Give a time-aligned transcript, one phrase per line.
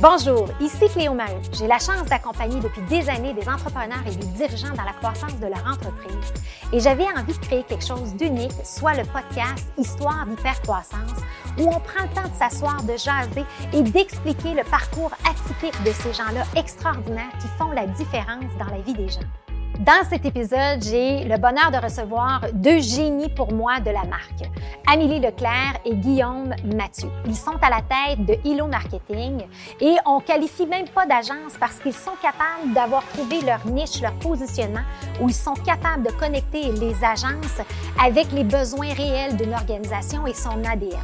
[0.00, 1.40] Bonjour, ici Cléo Maheu.
[1.52, 5.34] J'ai la chance d'accompagner depuis des années des entrepreneurs et des dirigeants dans la croissance
[5.40, 6.32] de leur entreprise.
[6.72, 11.14] Et j'avais envie de créer quelque chose d'unique, soit le podcast Histoire d'hypercroissance,
[11.58, 15.90] où on prend le temps de s'asseoir, de jaser et d'expliquer le parcours atypique de
[15.90, 19.47] ces gens-là extraordinaires qui font la différence dans la vie des gens.
[19.78, 24.50] Dans cet épisode, j'ai le bonheur de recevoir deux génies pour moi de la marque,
[24.90, 27.08] Amélie Leclerc et Guillaume Mathieu.
[27.26, 29.44] Ils sont à la tête de Hilo Marketing
[29.80, 34.14] et on qualifie même pas d'agence parce qu'ils sont capables d'avoir trouvé leur niche, leur
[34.14, 34.82] positionnement,
[35.20, 37.60] où ils sont capables de connecter les agences
[38.02, 40.98] avec les besoins réels d'une organisation et son ADN.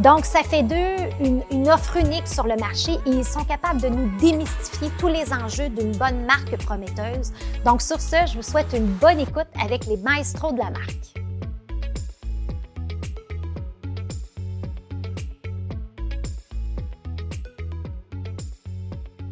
[0.00, 3.82] Donc, ça fait d'eux une, une offre unique sur le marché et ils sont capables
[3.82, 7.32] de nous démystifier tous les enjeux d'une bonne marque prometteuse.
[7.64, 11.14] Donc, sur ce, je vous souhaite une bonne écoute avec les maestros de la marque.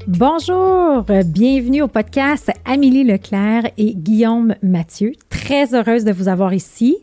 [0.09, 5.13] Bonjour, bienvenue au podcast Amélie Leclerc et Guillaume Mathieu.
[5.29, 6.97] Très heureuse de vous avoir ici.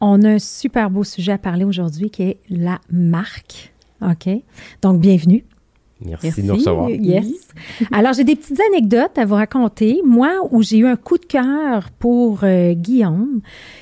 [0.00, 3.74] On a un super beau sujet à parler aujourd'hui qui est la marque.
[4.02, 4.28] OK?
[4.82, 5.44] Donc, bienvenue.
[6.04, 6.90] Merci, de nous recevoir.
[6.90, 7.26] Yes.
[7.92, 10.00] Alors, j'ai des petites anecdotes à vous raconter.
[10.04, 13.40] Moi, où j'ai eu un coup de cœur pour euh, Guillaume,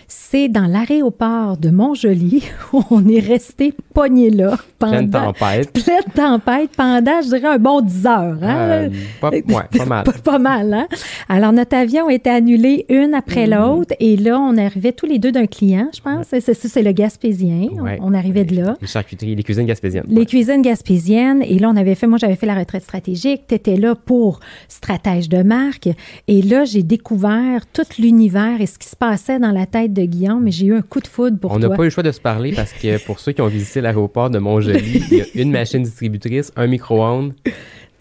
[0.09, 5.73] c'est dans l'aéroport de Montjoli où on est resté pogné là pendant pleine tempête.
[5.73, 8.39] Pleine tempête pendant, je dirais, un bon 10 heures.
[8.43, 8.57] Hein?
[8.57, 8.89] Euh,
[9.21, 10.05] pas, ouais, pas mal.
[10.23, 10.87] pas, mal, hein?
[11.29, 13.77] Alors, notre avion a été annulé une après mm-hmm.
[13.77, 16.27] l'autre et là, on arrivait tous les deux d'un client, je pense.
[16.29, 17.69] C'est C'est le Gaspésien.
[18.01, 18.77] On, arrivait de là.
[18.81, 20.07] Les charcuteries, les cuisines gaspésiennes.
[20.09, 21.43] Les cuisines gaspésiennes.
[21.43, 23.43] Et là, on avait fait, moi, j'avais fait la retraite stratégique.
[23.49, 25.89] Tu étais là pour stratège de marque.
[26.29, 30.05] Et là, j'ai découvert tout l'univers et ce qui se passait dans la tête de
[30.05, 32.03] Guillaume, mais j'ai eu un coup de foudre pour On n'a pas eu le choix
[32.03, 35.23] de se parler parce que pour ceux qui ont visité l'aéroport de Montjoli, il y
[35.23, 37.33] a une machine distributrice, un micro-ondes,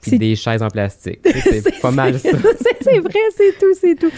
[0.01, 1.19] puis des chaises en plastique.
[1.43, 2.29] C'est pas mal ça.
[2.81, 4.11] c'est vrai, c'est tout, c'est tout.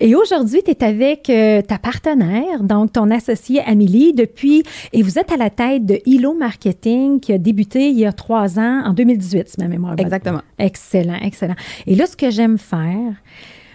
[0.00, 4.62] Et aujourd'hui, tu es avec euh, ta partenaire, donc ton associé Amélie, depuis,
[4.92, 8.12] et vous êtes à la tête de Hilo Marketing qui a débuté il y a
[8.12, 10.40] trois ans, en 2018, si ma mémoire Exactement.
[10.58, 11.56] Excellent, excellent.
[11.86, 13.12] Et là, ce que j'aime faire,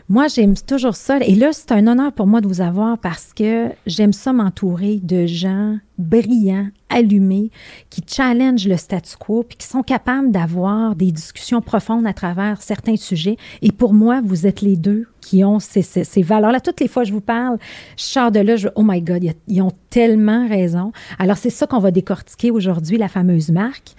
[0.09, 1.19] moi, j'aime toujours ça.
[1.19, 4.99] Et là, c'est un honneur pour moi de vous avoir parce que j'aime ça m'entourer
[5.03, 7.51] de gens brillants, allumés,
[7.89, 12.61] qui challengent le statu quo, puis qui sont capables d'avoir des discussions profondes à travers
[12.61, 13.37] certains sujets.
[13.61, 16.61] Et pour moi, vous êtes les deux qui ont ces, ces, valeurs-là.
[16.61, 17.57] Toutes les fois que je vous parle,
[17.97, 20.91] je sors de là, je oh my God, ils ont tellement raison.
[21.19, 23.95] Alors, c'est ça qu'on va décortiquer aujourd'hui, la fameuse marque.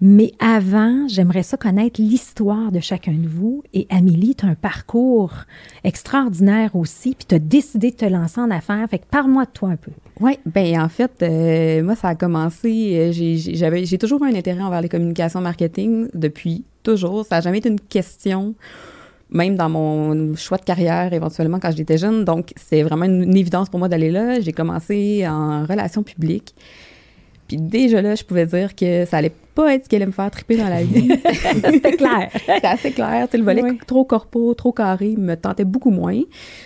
[0.00, 3.62] Mais avant, j'aimerais ça connaître l'histoire de chacun de vous.
[3.72, 5.32] Et Amélie, tu as un parcours
[5.84, 8.86] extraordinaire aussi, puis tu as décidé de te lancer en affaires.
[8.90, 9.92] Fait que parle-moi de toi un peu.
[10.20, 14.34] Oui, ben en fait, euh, moi, ça a commencé, euh, j'avais, j'ai toujours eu un
[14.34, 17.26] intérêt envers les communications marketing depuis toujours.
[17.26, 18.54] Ça n'a jamais été une question,
[19.30, 22.24] même dans mon choix de carrière éventuellement quand j'étais jeune.
[22.24, 24.38] Donc, c'est vraiment une, évidence pour moi d'aller là.
[24.40, 26.54] J'ai commencé en relations publiques.
[27.48, 30.12] Puis déjà là, je pouvais dire que ça allait pas être ce qui allait me
[30.12, 31.08] faire triper dans la vie.
[31.64, 32.28] C'était clair.
[32.32, 33.28] C'était assez clair.
[33.32, 36.20] le volet trop corpo, trop carré me tentait beaucoup moins.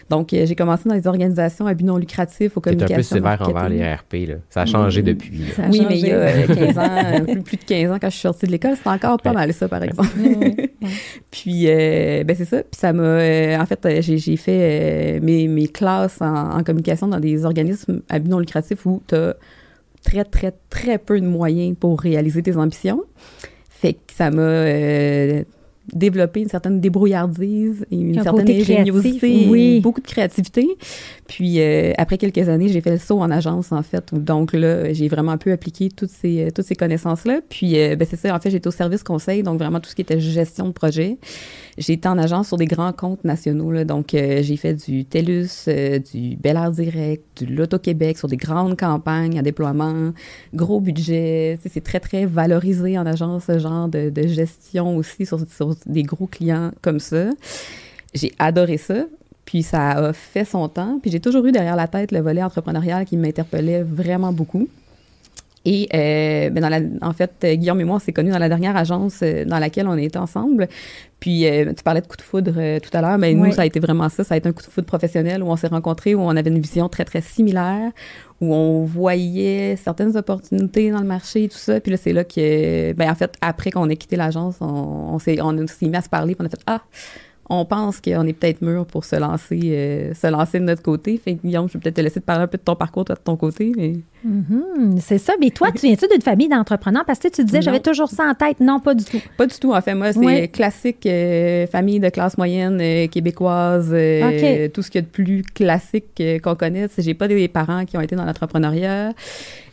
[0.08, 2.94] Donc, euh, j'ai commencé dans des organisations à but non lucratif, aux communications.
[2.94, 4.28] un peu sévère envers les RP.
[4.28, 4.34] Là.
[4.48, 5.42] Ça a changé depuis.
[5.70, 6.80] oui, mais il y a 15 euh,
[7.36, 9.52] ans, plus, de 15 ans quand je suis sortie de l'école, c'était encore pas mal
[9.52, 10.08] ça, par exemple.
[11.30, 12.62] Puis, euh, ben c'est ça.
[12.62, 13.60] Puis ça m'a...
[13.60, 18.30] en fait, j'ai fait mes, mes classes en, en, communication dans des organismes à but
[18.30, 19.34] non lucratif où tu as
[20.02, 23.04] très, très, très peu de moyens pour réaliser tes ambitions.
[23.70, 25.44] Fait que ça m'a euh,
[25.92, 29.80] développé une certaine débrouillardise et une certaine ingéniosité, oui.
[29.80, 30.68] beaucoup de créativité.
[31.26, 34.14] Puis euh, après quelques années, j'ai fait le saut en agence en fait.
[34.14, 37.40] Donc là, j'ai vraiment pu appliquer toutes ces euh, toutes ces connaissances là.
[37.48, 38.34] Puis ben c'est ça.
[38.34, 41.18] En fait, j'étais au service conseil, donc vraiment tout ce qui était gestion de projet.
[41.78, 43.70] J'ai été en agence sur des grands comptes nationaux.
[43.70, 48.26] Là, donc, euh, j'ai fait du TELUS, euh, du Bel Air Direct, du Loto-Québec sur
[48.26, 50.12] des grandes campagnes en déploiement,
[50.52, 51.56] gros budget.
[51.64, 56.02] C'est très, très valorisé en agence, ce genre de, de gestion aussi sur, sur des
[56.02, 57.26] gros clients comme ça.
[58.14, 59.04] J'ai adoré ça.
[59.44, 60.98] Puis ça a fait son temps.
[61.00, 64.68] Puis j'ai toujours eu derrière la tête le volet entrepreneurial qui m'interpellait vraiment beaucoup.
[65.64, 68.48] Et euh, ben dans la, en fait, Guillaume et moi, on s'est connus dans la
[68.48, 70.68] dernière agence euh, dans laquelle on était ensemble.
[71.20, 73.62] Puis euh, tu parlais de coup de foudre euh, tout à l'heure, mais nous, ça
[73.62, 74.22] a été vraiment ça.
[74.22, 76.50] Ça a été un coup de foudre professionnel où on s'est rencontrés, où on avait
[76.50, 77.90] une vision très, très similaire,
[78.40, 81.80] où on voyait certaines opportunités dans le marché et tout ça.
[81.80, 85.18] Puis là, c'est là que, ben en fait, après qu'on ait quitté l'agence, on, on
[85.18, 85.38] s'est
[85.82, 86.82] mis à se parler, puis on a fait «Ah!»
[87.50, 91.18] on pense qu'on est peut-être mûr pour se lancer, euh, se lancer de notre côté.
[91.22, 93.06] Fait que, Guillaume, je vais peut-être te laisser te parler un peu de ton parcours,
[93.06, 93.72] toi, de ton côté.
[93.76, 93.94] Mais...
[94.26, 95.00] Mm-hmm.
[95.00, 95.32] c'est ça.
[95.40, 97.04] Mais toi, tu viens-tu d'une famille d'entrepreneurs?
[97.06, 98.60] Parce que tu disais, j'avais toujours ça en tête.
[98.60, 99.20] Non, pas du tout.
[99.38, 99.72] Pas du tout.
[99.72, 103.88] En fait, moi, c'est classique euh, famille de classe moyenne euh, québécoise.
[103.88, 106.92] Tout ce qu'il y a de plus classique qu'on connaisse.
[106.98, 109.12] J'ai pas des parents qui ont été dans l'entrepreneuriat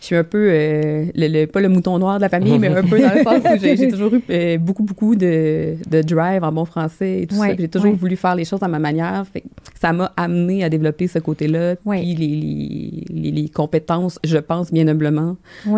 [0.06, 2.84] je suis un peu, euh, le, pas le mouton noir de la famille, mais un
[2.84, 6.52] peu dans le sens où j'ai toujours eu euh, beaucoup, beaucoup de, de, drive en
[6.52, 7.56] bon français et tout ça.
[7.58, 9.26] J'ai toujours voulu faire les choses à ma manière.
[9.34, 9.44] Fait
[9.82, 14.88] ça m'a amené à développer ce côté-là, puis les, les, les, compétences, je pense, bien
[14.88, 15.38] humblement,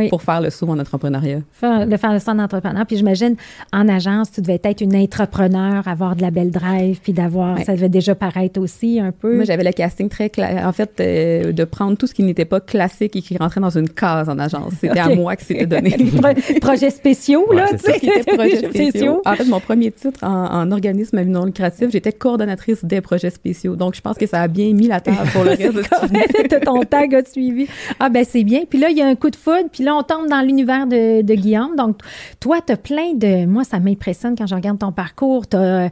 [0.09, 1.39] pour faire le saut en entrepreneuriat.
[1.53, 2.85] Faire, le faire le saut en entrepreneur.
[2.85, 3.35] Puis j'imagine,
[3.71, 7.75] en agence, tu devais être une entrepreneur, avoir de la belle drive, puis d'avoir, ça
[7.75, 9.35] devait déjà paraître aussi un peu.
[9.35, 10.67] Moi, j'avais le casting très clair.
[10.67, 13.77] En fait, euh, de prendre tout ce qui n'était pas classique et qui rentrait dans
[13.77, 14.73] une case en agence.
[14.79, 15.95] C'était à moi que c'était donné.
[16.61, 18.23] projets spéciaux, là, tu sais.
[18.25, 19.21] projets spéciaux.
[19.25, 23.75] En fait, mon premier titre en, organisme non lucratif, j'étais coordonnatrice des projets spéciaux.
[23.75, 26.83] Donc, je pense que ça a bien mis la table pour le reste de ton
[26.83, 27.67] tag a suivi.
[27.99, 28.61] Ah, ben, c'est bien.
[28.69, 29.69] Puis là, il y a un coup de foudre.
[29.71, 31.75] Puis là, on tombe dans l'univers de, de, Guillaume.
[31.75, 31.97] Donc,
[32.39, 33.45] toi, tu as plein de.
[33.45, 35.47] Moi, ça m'impressionne quand je regarde ton parcours.
[35.47, 35.89] Tu as,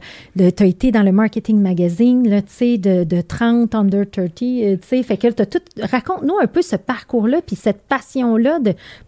[0.60, 4.78] été dans le marketing magazine, là, tu sais, de, de 30, under 30, euh, tu
[4.86, 5.02] sais.
[5.02, 5.60] Fait que tu as tout.
[5.80, 8.58] Raconte-nous un peu ce parcours-là, puis cette passion là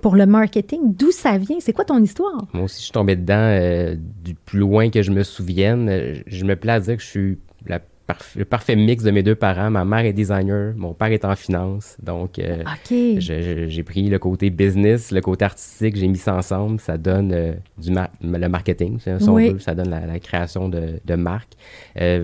[0.00, 0.94] pour le marketing?
[0.94, 1.56] D'où ça vient?
[1.60, 2.46] C'est quoi ton histoire?
[2.52, 5.88] Moi aussi, je suis tombé dedans euh, du plus loin que je me souvienne.
[5.88, 9.34] Euh, je me plais à dire que je suis le parfait mix de mes deux
[9.34, 9.70] parents.
[9.70, 11.96] Ma mère est designer, mon père est en finance.
[12.02, 16.80] Donc, euh, j'ai pris le côté business, le côté artistique, j'ai mis ça ensemble.
[16.80, 19.58] Ça donne du le marketing, si on veut.
[19.58, 21.52] Ça donne la, création de, de marques.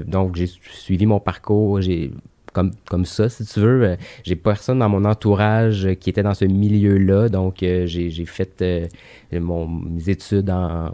[0.07, 1.83] donc, j'ai suivi mon parcours.
[1.83, 2.13] J'ai
[2.55, 3.83] comme, comme ça, si tu veux.
[3.83, 8.63] Euh, j'ai personne dans mon entourage qui était dans ce milieu-là, donc euh, j'ai fait
[8.63, 8.87] euh,
[9.33, 10.93] mon, mes études en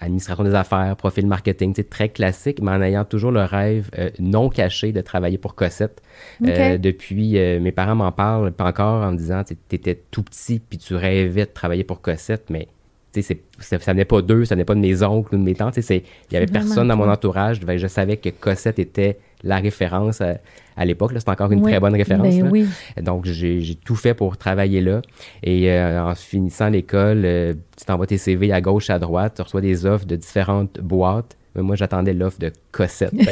[0.00, 3.88] administration des affaires, profil marketing, c'est très classique, mais en ayant toujours le rêve
[4.18, 6.02] non caché de travailler pour Cossette.
[6.40, 10.78] depuis, mes parents m'en parlent pas encore en me disant, tu étais tout petit puis
[10.78, 12.66] tu rêvais de travailler pour Cossette, mais
[13.20, 13.34] ça,
[13.78, 15.76] ça venait pas d'eux, ça venait pas de mes oncles ou de mes tantes.
[15.76, 17.60] Il y avait personne dans mon entourage.
[17.76, 20.34] Je savais que Cossette était la référence à,
[20.84, 21.12] l'époque.
[21.16, 22.34] C'était encore une très bonne référence.
[22.34, 25.02] Ben Donc, j'ai tout fait pour travailler là.
[25.42, 29.42] Et euh, en finissant l'école, euh, tu t'envoies tes CV à gauche, à droite, tu
[29.42, 31.36] reçois des offres de différentes boîtes.
[31.54, 33.12] Mais moi, j'attendais l'offre de Cossette.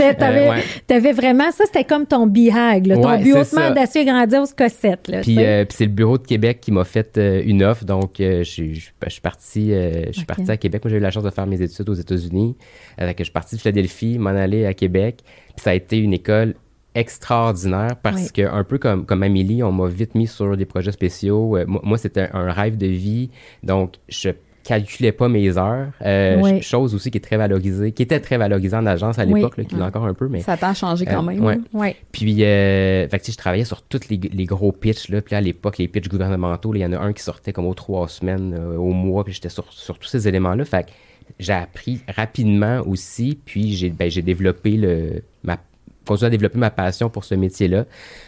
[0.00, 3.42] Euh, t'avais vraiment, ça, c'était comme ton bihag, ton bureau
[3.74, 5.10] d'acier grandiose Cossette.
[5.22, 7.84] puis, puis c'est le bureau de Québec qui m'a fait une offre.
[7.84, 10.84] Donc, je, suis parti, je suis parti à Québec.
[10.84, 12.56] Moi, j'ai eu la chance de faire mes études aux États-Unis.
[12.98, 15.22] je suis parti de Philadelphie, m'en aller à Québec
[15.56, 16.54] ça a été une école
[16.94, 20.92] extraordinaire parce que un peu comme comme Amélie, on m'a vite mis sur des projets
[20.92, 21.56] spéciaux.
[21.56, 23.30] Euh, moi, c'était un rêve de vie,
[23.62, 24.30] donc je
[24.64, 25.88] calculais pas mes heures.
[26.02, 29.54] Euh, chose aussi qui est très valorisée, qui était très valorisée en agence à l'époque,
[29.68, 31.64] qui l'est encore un peu, mais ça t'a changé quand euh, même.
[31.72, 31.96] Ouais.
[32.10, 35.20] Puis, euh, fait que, je travaillais sur tous les, les, gros pitchs là.
[35.22, 37.74] Puis à l'époque, les pitchs gouvernementaux, il y en a un qui sortait comme aux
[37.74, 40.64] trois semaines, au mois, puis j'étais sur, sur tous ces éléments-là.
[40.64, 40.90] Fait que
[41.38, 45.58] j'ai appris rapidement aussi, puis j'ai ben, développé le, ma
[46.06, 47.84] continué à développer ma passion pour ce métier-là.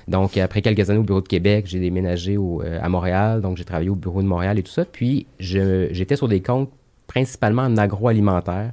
[0.08, 3.56] Donc, après quelques années au bureau de Québec, j'ai déménagé au, euh, à Montréal, donc
[3.56, 4.84] j'ai travaillé au bureau de Montréal et tout ça.
[4.84, 6.70] Puis, j'étais sur des comptes
[7.06, 8.72] principalement en agroalimentaire,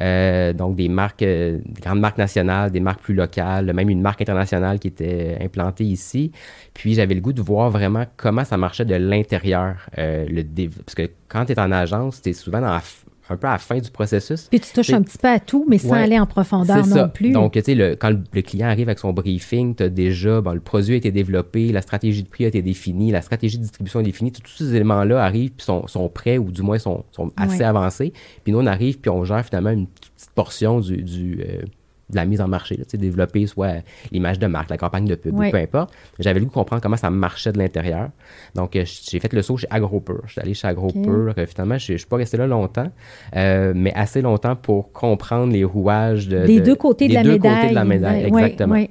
[0.00, 4.00] euh, donc des marques, euh, des grandes marques nationales, des marques plus locales, même une
[4.00, 6.32] marque internationale qui était implantée ici.
[6.72, 10.42] Puis j'avais le goût de voir vraiment comment ça marchait de l'intérieur, le
[10.86, 12.82] parce que quand tu es en agence, tu es souvent dans la
[13.28, 14.48] un peu à la fin du processus.
[14.50, 17.30] Puis tu touches un petit peu à tout, mais sans aller en profondeur non plus.
[17.30, 20.60] Donc, tu sais, quand le, client arrive avec son briefing, tu as déjà, bon, le
[20.60, 24.00] produit a été développé, la stratégie de prix a été définie, la stratégie de distribution
[24.00, 24.32] est définie.
[24.32, 28.12] Tous ces éléments-là arrivent puis sont, sont, prêts ou du moins sont, sont assez avancés.
[28.42, 31.62] Puis nous, on arrive puis on gère finalement une petite portion du, du euh,
[32.10, 33.82] de la mise en marché, là, développer soit
[34.12, 35.92] l'image de marque, la campagne de pub, peu importe.
[36.18, 38.10] J'avais voulu comprendre comment ça marchait de l'intérieur.
[38.54, 40.22] Donc, euh, j'ai fait le saut chez AgroPur.
[40.26, 41.30] Je suis allé chez AgroPur.
[41.30, 41.40] Okay.
[41.40, 42.90] Euh, finalement, je ne suis pas resté là longtemps,
[43.36, 47.32] euh, mais assez longtemps pour comprendre les rouages de, des deux côtés de la deux
[47.32, 47.54] médaille.
[47.54, 48.86] Côtés de la médaille, exactement.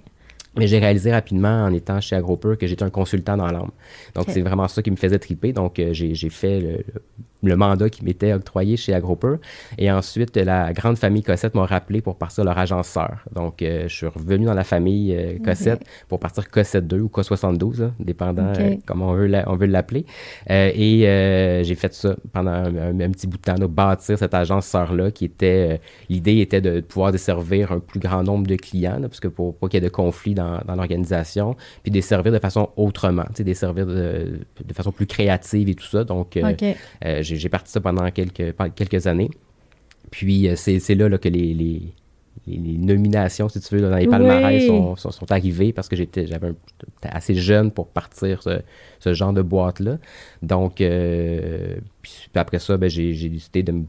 [0.56, 3.72] Mais j'ai réalisé rapidement en étant chez AgroPur que j'étais un consultant dans l'âme.
[4.14, 5.52] Donc, c'est vraiment ça qui me faisait triper.
[5.52, 7.02] Donc, j'ai fait le, le
[7.56, 9.38] mandat qui m'était octroyé chez AgroPur.
[9.78, 13.24] Et ensuite, la grande famille Cossette m'a rappelé pour partir leur agence sœur.
[13.34, 17.08] Donc, euh, je suis revenu dans la famille euh, Cossette pour partir Cossette 2 ou
[17.08, 20.06] Co72, dépendant euh, comment on veut, on veut l'appeler.
[20.50, 25.12] et j'ai fait ça pendant un, petit bout de temps, de bâtir cette agence sœur-là
[25.12, 25.80] qui était...
[26.10, 29.68] L'idée était de pouvoir desservir un plus grand nombre de clients, parce que pour pas
[29.68, 34.40] qu'il y ait de conflits dans, dans l'organisation, puis desservir de façon autrement, desservir de,
[34.64, 36.04] de façon plus créative et tout ça.
[36.04, 36.38] Donc,
[37.02, 39.30] j'ai j'ai parti ça pendant quelques, quelques années.
[40.12, 41.94] Puis euh, c'est là, là, que les,
[42.48, 46.54] nominations, si tu veux, dans les palmarès sont, sont, arrivées parce que j'étais j'avais
[47.04, 48.62] assez jeune pour partir ce,
[49.00, 49.98] ce genre de boîte-là.
[50.42, 53.86] Donc, euh, puis, après ça, ben, j'ai décidé de me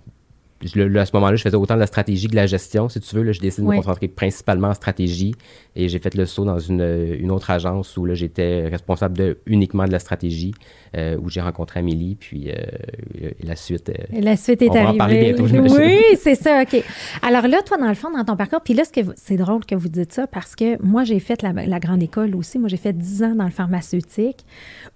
[0.64, 3.14] à ce moment-là, je faisais autant de la stratégie que de la gestion, si tu
[3.14, 3.23] veux.
[3.23, 5.35] Là, je décidé de me concentrer principalement en stratégie
[5.76, 6.83] et j'ai fait le saut dans une,
[7.21, 10.54] une autre agence où j'étais responsable de, uniquement de la stratégie,
[10.97, 13.88] euh, où j'ai rencontré Amélie, puis euh, la suite.
[13.88, 14.87] Euh, la suite est on arrivée.
[14.87, 16.83] Va en parler bientôt, oui, c'est ça, OK.
[17.23, 18.85] Alors là, toi, dans le fond, dans ton parcours, puis là,
[19.16, 22.37] c'est drôle que vous dites ça parce que moi, j'ai fait la, la grande école
[22.37, 22.59] aussi.
[22.59, 24.44] Moi, j'ai fait 10 ans dans le pharmaceutique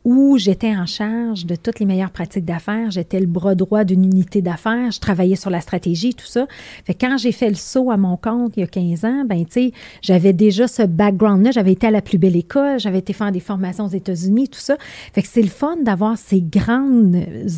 [0.04, 2.90] où j'étais en charge de toutes les meilleures pratiques d'affaires.
[2.90, 4.90] J'étais le bras droit d'une unité d'affaires.
[4.92, 6.46] Je travaillais sur la stratégie, tout ça.
[6.84, 9.44] Fait quand j'ai fait le saut à mon compte il y a 15 ans, ben
[9.44, 9.72] tu sais,
[10.02, 11.50] j'avais déjà ce background-là.
[11.50, 14.60] J'avais été à la plus belle école, j'avais été faire des formations aux États-Unis, tout
[14.60, 14.76] ça.
[15.12, 17.12] Fait que c'est le fun d'avoir ces grands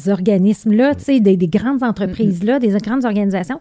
[0.06, 3.60] organismes-là, tu sais, des, des grandes entreprises-là, des grandes organisations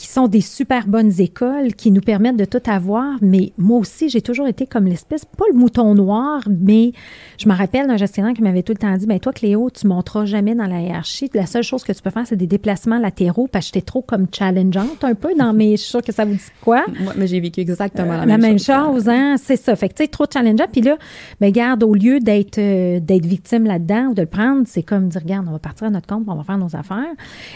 [0.00, 3.18] qui sont des super bonnes écoles qui nous permettent de tout avoir.
[3.20, 6.92] Mais moi aussi, j'ai toujours été comme l'espèce, pas le mouton noir, mais
[7.36, 9.86] je me rappelle d'un gestionnaire qui m'avait tout le temps dit, ben toi, Cléo, tu
[9.86, 11.28] monteras jamais dans la hiérarchie.
[11.34, 14.00] La seule chose que tu peux faire, c'est des déplacements latéraux parce que j'étais trop
[14.00, 15.72] comme challengeante un peu dans mes...
[15.72, 16.82] Je suis sûre que ça vous dit quoi?
[16.98, 19.06] Moi, mais j'ai vécu exactement la, même, chose.
[19.06, 19.36] hein?
[19.36, 19.76] C'est ça.
[19.76, 20.64] Fait que, tu sais, trop challengeant.
[20.72, 20.96] Puis là,
[21.42, 25.08] ben, garde, au lieu d'être euh, d'être victime là-dedans ou de le prendre, c'est comme
[25.08, 27.12] dire, regarde, on va partir à notre compte, on va faire nos affaires.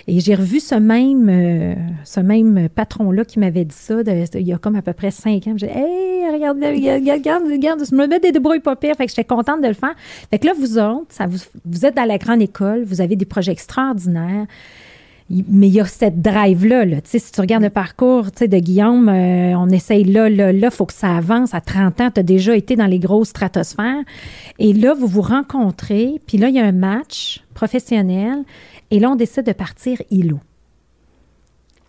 [0.08, 1.74] Et j'ai revu ce même, euh,
[2.04, 5.10] ce même même patron-là qui m'avait dit ça il y a comme à peu près
[5.10, 5.54] cinq ans.
[5.56, 8.96] J'ai hey, regarde, regarde, regarde, je me mets des débrouilles pas pires.
[8.96, 9.94] Fait que j'étais contente de le faire.
[10.30, 13.16] Fait que là, vous autres, ça vous, vous êtes dans la grande école, vous avez
[13.16, 14.46] des projets extraordinaires
[15.30, 16.84] mais il y a cette drive-là.
[16.84, 16.96] Là.
[17.04, 20.92] Si tu regardes le parcours de Guillaume, euh, on essaye là, là, là, faut que
[20.92, 21.54] ça avance.
[21.54, 24.02] À 30 ans, tu as déjà été dans les grosses stratosphères.
[24.58, 28.44] Et là, vous vous rencontrez, puis là, il y a un match professionnel,
[28.90, 30.40] et là, on décide de partir îlot.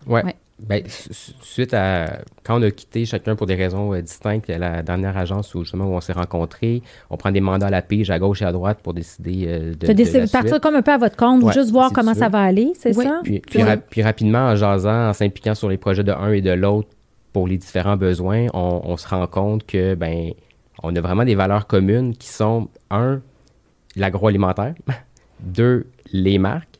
[0.06, 0.24] Ouais.
[0.24, 0.36] ouais.
[0.58, 5.14] Ben, suite à quand on a quitté chacun pour des raisons euh, distinctes, la dernière
[5.18, 8.18] agence où justement où on s'est rencontrés, on prend des mandats à la pige à
[8.18, 11.16] gauche et à droite pour décider euh, de, de partir comme un peu à votre
[11.16, 13.20] compte, juste voir comment ça va aller, c'est ça?
[13.22, 13.42] Puis,
[13.90, 16.88] puis, rapidement en jasant, en s'impliquant sur les projets de un et de l'autre
[17.34, 20.30] pour les différents besoins, on, on, se rend compte que ben
[20.82, 23.20] on a vraiment des valeurs communes qui sont un
[23.94, 24.74] l'agroalimentaire,
[25.40, 26.75] deux les marques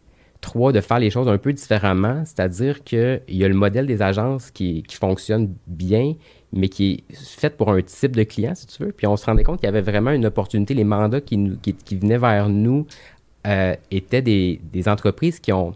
[0.54, 4.50] De faire les choses un peu différemment, c'est-à-dire qu'il y a le modèle des agences
[4.50, 6.14] qui, fonctionne bien,
[6.52, 8.92] mais qui est fait pour un type de client, si tu veux.
[8.92, 10.72] Puis on se rendait compte qu'il y avait vraiment une opportunité.
[10.72, 12.86] Les mandats qui, qui, venaient vers nous
[13.46, 15.72] euh, étaient des, entreprises qui ont,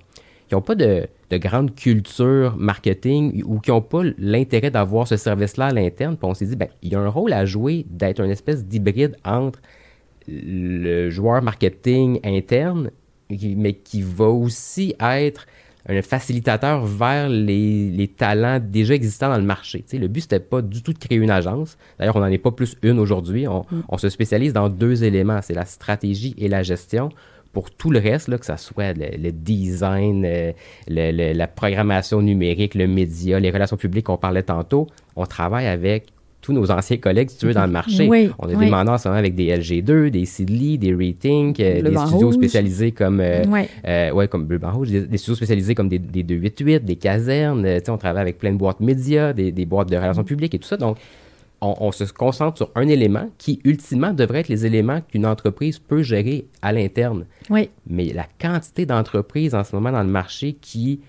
[0.48, 5.16] qui n'ont pas de, de, grande culture marketing ou qui n'ont pas l'intérêt d'avoir ce
[5.16, 6.16] service-là à l'interne.
[6.16, 8.64] Puis on s'est dit, ben, il y a un rôle à jouer d'être une espèce
[8.64, 9.60] d'hybride entre
[10.28, 12.90] le joueur marketing interne
[13.56, 15.46] mais qui va aussi être
[15.88, 19.84] un facilitateur vers les, talents déjà existants dans le marché.
[19.92, 21.78] le but, c'était pas du tout de créer une agence.
[21.99, 23.49] D'ailleurs, on n'en est pas plus une aujourd'hui.
[23.49, 23.99] On, mm.
[23.99, 27.08] se spécialise dans deux éléments, c'est la stratégie et la gestion.
[27.52, 30.52] Pour tout le reste, là, que ce soit le, design, euh,
[30.87, 36.06] la programmation numérique, le média, les relations publiques qu'on parlait tantôt, on travaille avec
[36.50, 38.09] tous nos anciens collègues, si tu veux, dans le marché.
[38.38, 41.83] on a des mandats en ce moment avec des LG2, des Sidley, des Rating, euh,
[41.83, 43.45] des studios spécialisés comme, euh,
[43.87, 44.28] euh, ouais.
[44.28, 47.66] comme Bleu Rouge, des, studios spécialisés comme des, des 288, des casernes.
[47.88, 50.69] on travaille avec plein de boîtes médias, des, des boîtes de relations publiques et tout
[50.69, 50.76] ça.
[50.76, 50.99] Donc,
[51.61, 55.78] on, on, se concentre sur un élément qui, ultimement, devrait être les éléments qu'une entreprise
[55.78, 57.26] peut gérer à l'interne.
[57.50, 57.69] Oui.
[57.87, 61.00] Mais la quantité d'entreprises en ce moment dans le marché qui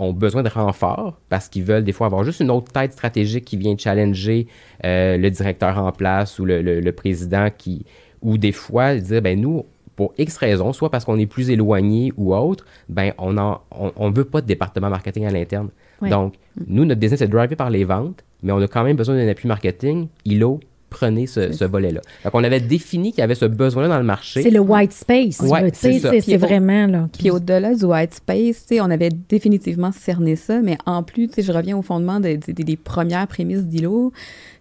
[0.00, 3.44] ont besoin de renfort parce qu'ils veulent des fois avoir juste une autre tête stratégique
[3.44, 4.46] qui vient challenger
[4.84, 7.84] euh, le directeur en place ou le, président qui
[8.22, 9.64] ou des fois dire ben nous
[9.96, 14.10] pour X raisons, soit parce qu'on est plus éloigné ou autre, ben on en, on,
[14.10, 15.68] veut pas de département marketing à l'interne.
[16.00, 19.16] Donc, nous, notre business est drivé par les ventes, mais on a quand même besoin
[19.16, 20.08] d'un appui marketing.
[20.24, 22.00] ILO prenez ce, volet-là.
[22.24, 24.42] Donc, on avait défini qu'il y avait ce besoin-là dans le marché.
[24.42, 25.40] C'est le white space.
[25.40, 27.08] Ouais, c'est vraiment là.
[27.16, 31.78] Puis au-delà du white space, on avait définitivement cerné ça, mais en plus, je reviens
[31.78, 32.38] au fondement des,
[32.76, 34.12] premières prémices d'ILO.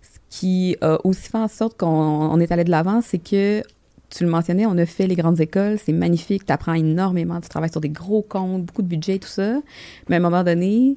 [0.01, 3.63] Ce qui a aussi fait en sorte qu'on est allé de l'avant, c'est que
[4.09, 7.50] tu le mentionnais, on a fait les grandes écoles, c'est magnifique, tu apprends énormément, tu
[7.50, 9.62] travailles sur des gros comptes, beaucoup de budget, tout ça.
[10.07, 10.95] Mais à un moment donné,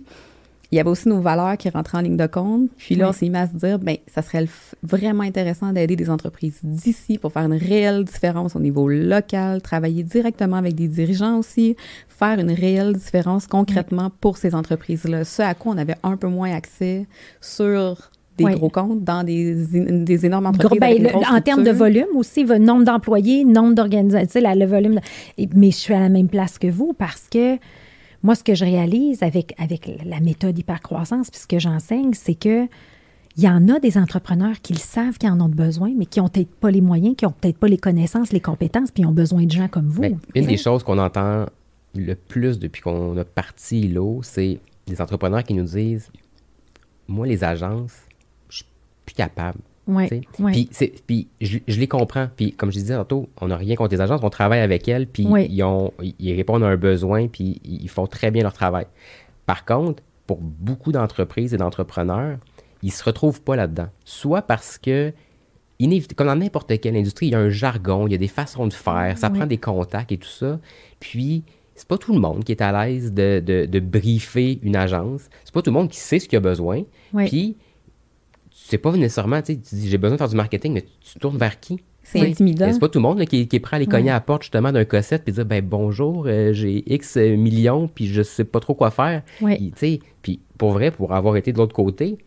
[0.72, 2.70] il y avait aussi nos valeurs qui rentraient en ligne de compte.
[2.78, 4.46] Puis là, on s'est mis à se dire, ben, ça serait
[4.82, 10.02] vraiment intéressant d'aider des entreprises d'ici pour faire une réelle différence au niveau local, travailler
[10.02, 11.76] directement avec des dirigeants aussi,
[12.08, 15.24] faire une réelle différence concrètement pour ces entreprises-là.
[15.24, 17.06] Ce à quoi on avait un peu moins accès
[17.42, 20.80] sur des gros comptes dans des, des énormes entreprises.
[20.80, 25.00] Ben, en termes de volume aussi, le nombre d'employés, nombre d'organisations, le volume.
[25.54, 27.58] mais je suis à la même place que vous parce que
[28.22, 32.34] moi, ce que je réalise avec, avec la méthode hypercroissance, puis ce que j'enseigne, c'est
[32.34, 32.68] que
[33.36, 36.20] il y en a des entrepreneurs qui le savent qu'ils en ont besoin, mais qui
[36.20, 39.06] n'ont peut-être pas les moyens, qui n'ont peut-être pas les connaissances, les compétences, puis ils
[39.06, 40.02] ont besoin de gens comme vous.
[40.02, 41.46] Ben, une des choses qu'on entend
[41.94, 46.10] le plus depuis qu'on a parti l'eau, c'est des entrepreneurs qui nous disent
[47.08, 47.94] Moi, les agences,
[48.50, 48.66] je suis
[49.06, 49.58] plus capable.
[49.86, 50.06] Oui.
[50.08, 50.70] Puis,
[51.06, 52.28] puis je, les comprends.
[52.36, 55.06] Puis, comme je disais tantôt, on n'a rien contre les agences, on travaille avec elles,
[55.06, 58.86] puis ils, ont, ils répondent à un besoin, puis ils font très bien leur travail.
[59.46, 62.38] Par contre, pour beaucoup d'entreprises et d'entrepreneurs,
[62.82, 63.88] ils ne se retrouvent pas là-dedans.
[64.04, 65.12] Soit parce que,
[66.16, 68.66] comme dans n'importe quelle industrie, il y a un jargon, il y a des façons
[68.66, 70.60] de faire, ça prend des contacts et tout ça.
[71.00, 71.42] Puis,
[71.74, 75.22] c'est pas tout le monde qui est à l'aise de, de, de, briefer une agence.
[75.44, 76.82] C'est pas tout le monde qui sait ce qu'il a besoin.
[77.26, 77.56] Puis,
[78.64, 81.58] c'est pas nécessairement, tu dis, j'ai besoin de faire du marketing, mais tu tournes vers
[81.60, 81.80] qui?
[82.02, 82.72] C'est intimidant.
[82.72, 84.72] C'est pas tout le monde qui, est prêt à aller cogner à la porte justement
[84.72, 88.74] d'un cossette puis dire ben bonjour, euh, j'ai X millions puis je sais pas trop
[88.74, 89.22] quoi faire.
[90.22, 92.18] Puis pour vrai, pour avoir été de l'autre côté,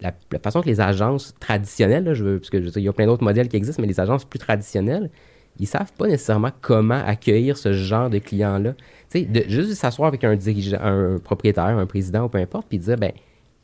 [0.00, 3.06] la, façon que les agences traditionnelles, je veux, parce que je il y a plein
[3.06, 5.10] d'autres modèles qui existent, mais les agences plus traditionnelles,
[5.58, 8.72] ils savent pas nécessairement comment accueillir ce genre de clients-là.
[9.10, 12.68] Tu sais, de juste s'asseoir avec un dirigeant, un propriétaire, un président ou peu importe,
[12.68, 13.12] puis dire ben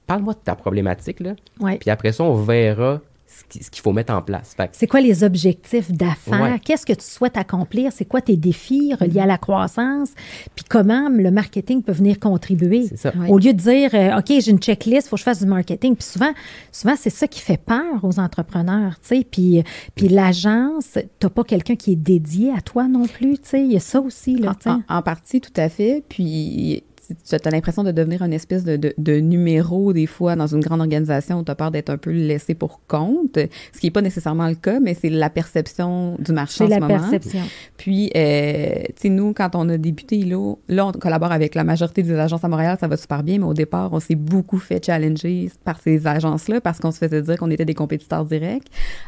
[0.08, 1.34] parle-moi de ta problématique là.
[1.78, 4.56] Puis après ça, on verra ce qu'il faut mettre en place.
[4.72, 6.58] C'est quoi les objectifs d'affaires?
[6.64, 7.92] Qu'est-ce que tu souhaites accomplir?
[7.92, 10.10] C'est quoi tes défis reliés à la croissance?
[10.54, 12.86] Puis comment le marketing peut venir contribuer?
[13.28, 15.46] Au lieu de dire, euh, OK, j'ai une checklist, il faut que je fasse du
[15.46, 15.94] marketing.
[15.94, 16.32] Puis souvent,
[16.72, 18.94] souvent c'est ça qui fait peur aux entrepreneurs.
[19.02, 19.26] sais.
[19.30, 19.62] Puis,
[19.94, 23.36] puis l'agence, tu n'as pas quelqu'un qui est dédié à toi non plus.
[23.52, 24.36] Il y a ça aussi.
[24.36, 26.02] Là, en, en, partie, tout à fait.
[26.08, 30.60] Puis tu as l'impression de devenir une espèce de, de, numéro des fois dans une
[30.60, 33.38] grande organisation où tu as peur d'être un peu laissé pour compte,
[33.72, 36.74] ce qui n'est pas nécessairement le cas, mais c'est la perception du marché en ce
[36.74, 36.86] moment.
[36.86, 37.40] C'est la perception.
[37.76, 41.64] Puis, euh, tu sais, nous, quand on a débuté ILO, là, on collabore avec la
[41.64, 44.58] majorité des agences à Montréal, ça va super bien, mais au départ, on s'est beaucoup
[44.58, 48.66] fait challenger par ces agences-là parce qu'on se faisait dire qu'on était des compétiteurs directs.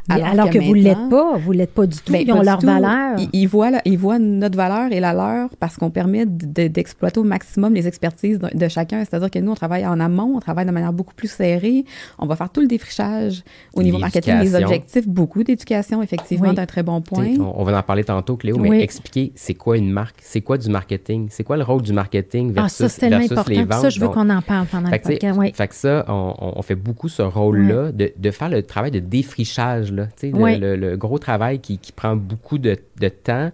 [0.09, 2.43] Alors, que, vous ne l'êtes pas, vous ne l'êtes pas du tout, ben, ils ont
[2.43, 3.19] leur valeur.
[3.33, 7.75] Ils, voient, ils voient notre valeur et la leur parce qu'on permet d'exploiter au maximum
[7.75, 9.05] les expertise de, chacun.
[9.05, 11.85] C'est-à-dire que nous, on travaille en amont, on travaille de manière beaucoup plus serrée.
[12.19, 13.43] On va faire tout le défrichage
[13.75, 17.35] au niveau marketing, les objectifs, beaucoup d'éducation, effectivement, d'un très bon point.
[17.39, 20.71] On, va en parler tantôt, Cléo, mais expliquer c'est quoi une marque, c'est quoi du
[20.71, 23.81] marketing, c'est quoi le rôle du marketing ah, versus, ça, les ventes.
[23.81, 25.39] Ça, je veux qu'on en parle pendant le podcast.
[25.55, 29.93] Fait que ça, on, fait beaucoup ce rôle-là de, de, faire le travail de défrichage,
[29.93, 33.51] là, le, le, gros travail qui, qui prend beaucoup de, de temps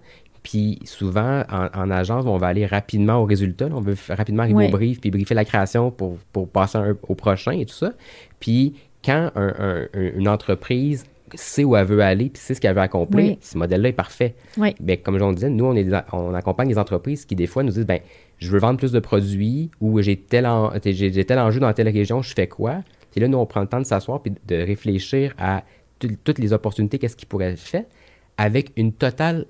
[0.46, 3.66] puis souvent, en, agence, on va aller rapidement au résultat.
[3.72, 6.78] On veut rapidement arriver au brief, puis briefer la création pour, pour passer
[7.08, 7.94] au prochain et tout ça.
[8.38, 9.32] Puis quand
[9.92, 11.04] une entreprise
[11.34, 14.36] sait où elle veut aller, puis sait ce qu'elle veut accomplir, ce modèle-là est parfait.
[14.56, 14.72] Oui.
[14.78, 17.72] Bien, comme on disait, nous, on, est on accompagne des entreprises qui, des fois, nous
[17.72, 17.98] disent, ben
[18.38, 20.48] je veux vendre plus de produits ou j'ai tel,
[20.84, 22.84] j'ai tel enjeu dans telle région, je fais quoi?
[23.10, 25.64] Puis là, nous, on prend le temps de s'asseoir puis de réfléchir à
[25.98, 27.88] toutes les opportunités, qu'est-ce qui pourrait être fait,
[28.36, 29.46] avec une totale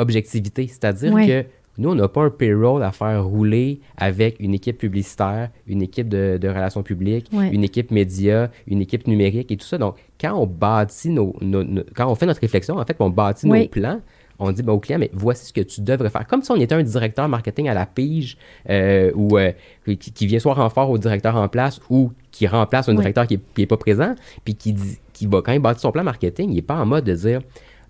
[0.00, 0.66] objectivité.
[0.66, 1.44] C'est-à-dire que
[1.78, 6.08] nous, on n'a pas un payroll à faire rouler avec une équipe publicitaire, une équipe
[6.08, 9.78] de, relations publiques, une équipe média, une équipe numérique et tout ça.
[9.78, 11.34] Donc, quand on bâtit nos,
[11.94, 14.00] quand on fait notre réflexion, en fait, on bâtit nos plans,
[14.40, 16.26] on dit ben, au client, mais voici ce que tu devrais faire.
[16.26, 18.36] Comme si on était un directeur marketing à la pige
[18.68, 19.52] euh, ou euh,
[19.84, 23.66] qui, vient soit renfort au directeur en place ou qui remplace un directeur qui n'est
[23.66, 26.62] pas présent, puis qui, dit, qui va, quand il bâtit son plan marketing, il n'est
[26.62, 27.40] pas en mode de dire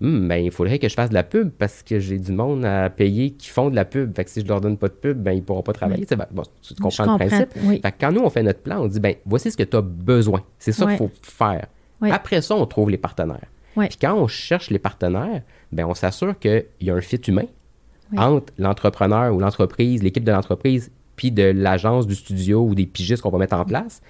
[0.01, 2.65] Hum, ben, il faudrait que je fasse de la pub parce que j'ai du monde
[2.65, 4.15] à payer qui font de la pub.
[4.15, 6.05] Fait que si je leur donne pas de pub, ben, ils pourront pas travailler.
[6.09, 6.25] Ben,
[6.61, 7.53] tu comprends le principe.
[7.53, 9.77] Fait que quand nous, on fait notre plan, on dit, ben, voici ce que tu
[9.77, 10.41] as besoin.
[10.57, 11.67] C'est ça qu'il faut faire.
[12.01, 13.47] Après ça, on trouve les partenaires.
[13.77, 17.45] Puis quand on cherche les partenaires, ben, on s'assure qu'il y a un fit humain
[18.17, 23.21] entre l'entrepreneur ou l'entreprise, l'équipe de l'entreprise, puis de l'agence, du studio ou des pigistes
[23.21, 24.01] qu'on va mettre en place.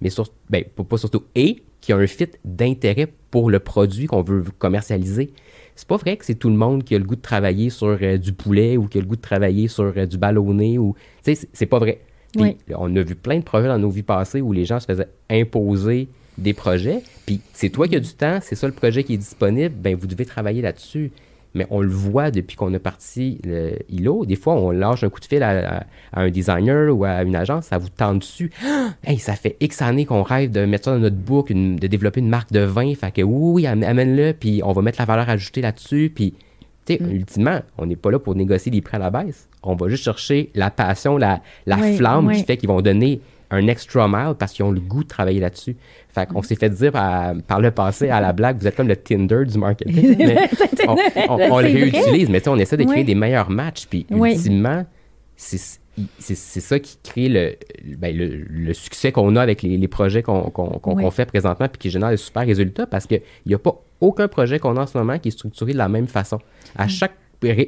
[0.00, 4.22] Mais sur, ben, pas surtout, et qui a un fit d'intérêt pour le produit qu'on
[4.22, 5.32] veut commercialiser.
[5.76, 7.98] C'est pas vrai que c'est tout le monde qui a le goût de travailler sur
[8.02, 10.94] euh, du poulet ou qui a le goût de travailler sur euh, du ballonné ou
[11.24, 12.00] tu sais c'est pas vrai.
[12.36, 15.08] on a vu plein de projets dans nos vies passées où les gens se faisaient
[15.30, 19.14] imposer des projets, puis c'est toi qui as du temps, c'est ça le projet qui
[19.14, 21.12] est disponible, ben vous devez travailler là-dessus
[21.54, 24.24] mais on le voit depuis qu'on a parti le ILO.
[24.24, 27.66] Des fois, on lâche un coup de fil à, un designer ou à une agence,
[27.66, 28.50] ça vous tend dessus.
[29.04, 32.20] Hey, ça fait X années qu'on rêve de mettre ça dans notre book, de développer
[32.20, 32.94] une marque de vin.
[32.94, 36.12] Fait que oui, oui, amène-le, puis on va mettre la valeur ajoutée là-dessus.
[36.14, 36.34] Puis,
[36.84, 37.10] tu sais, mm.
[37.10, 39.48] ultimement, on n'est pas là pour négocier des prix à la baisse.
[39.62, 43.66] On va juste chercher la passion, la, la flamme qui fait qu'ils vont donner un
[43.66, 45.76] extra mile parce qu'ils ont le goût de travailler là-dessus.
[46.08, 48.96] Fait qu'on s'est fait dire par, le passé à la blague, vous êtes comme le
[48.96, 50.16] Tinder du marketing.
[51.28, 53.86] on, le réutilise, mais on essaie de créer des meilleurs matchs.
[53.86, 54.84] Puis ultimement,
[55.36, 57.58] c'est ça qui crée
[57.98, 61.90] ben, le, le, succès qu'on a avec les, les projets qu'on fait présentement puis qui
[61.90, 64.96] génère de super résultats parce qu'il n'y a pas aucun projet qu'on a en ce
[64.96, 66.38] moment qui est structuré de la même façon.
[66.76, 67.14] À, chaque,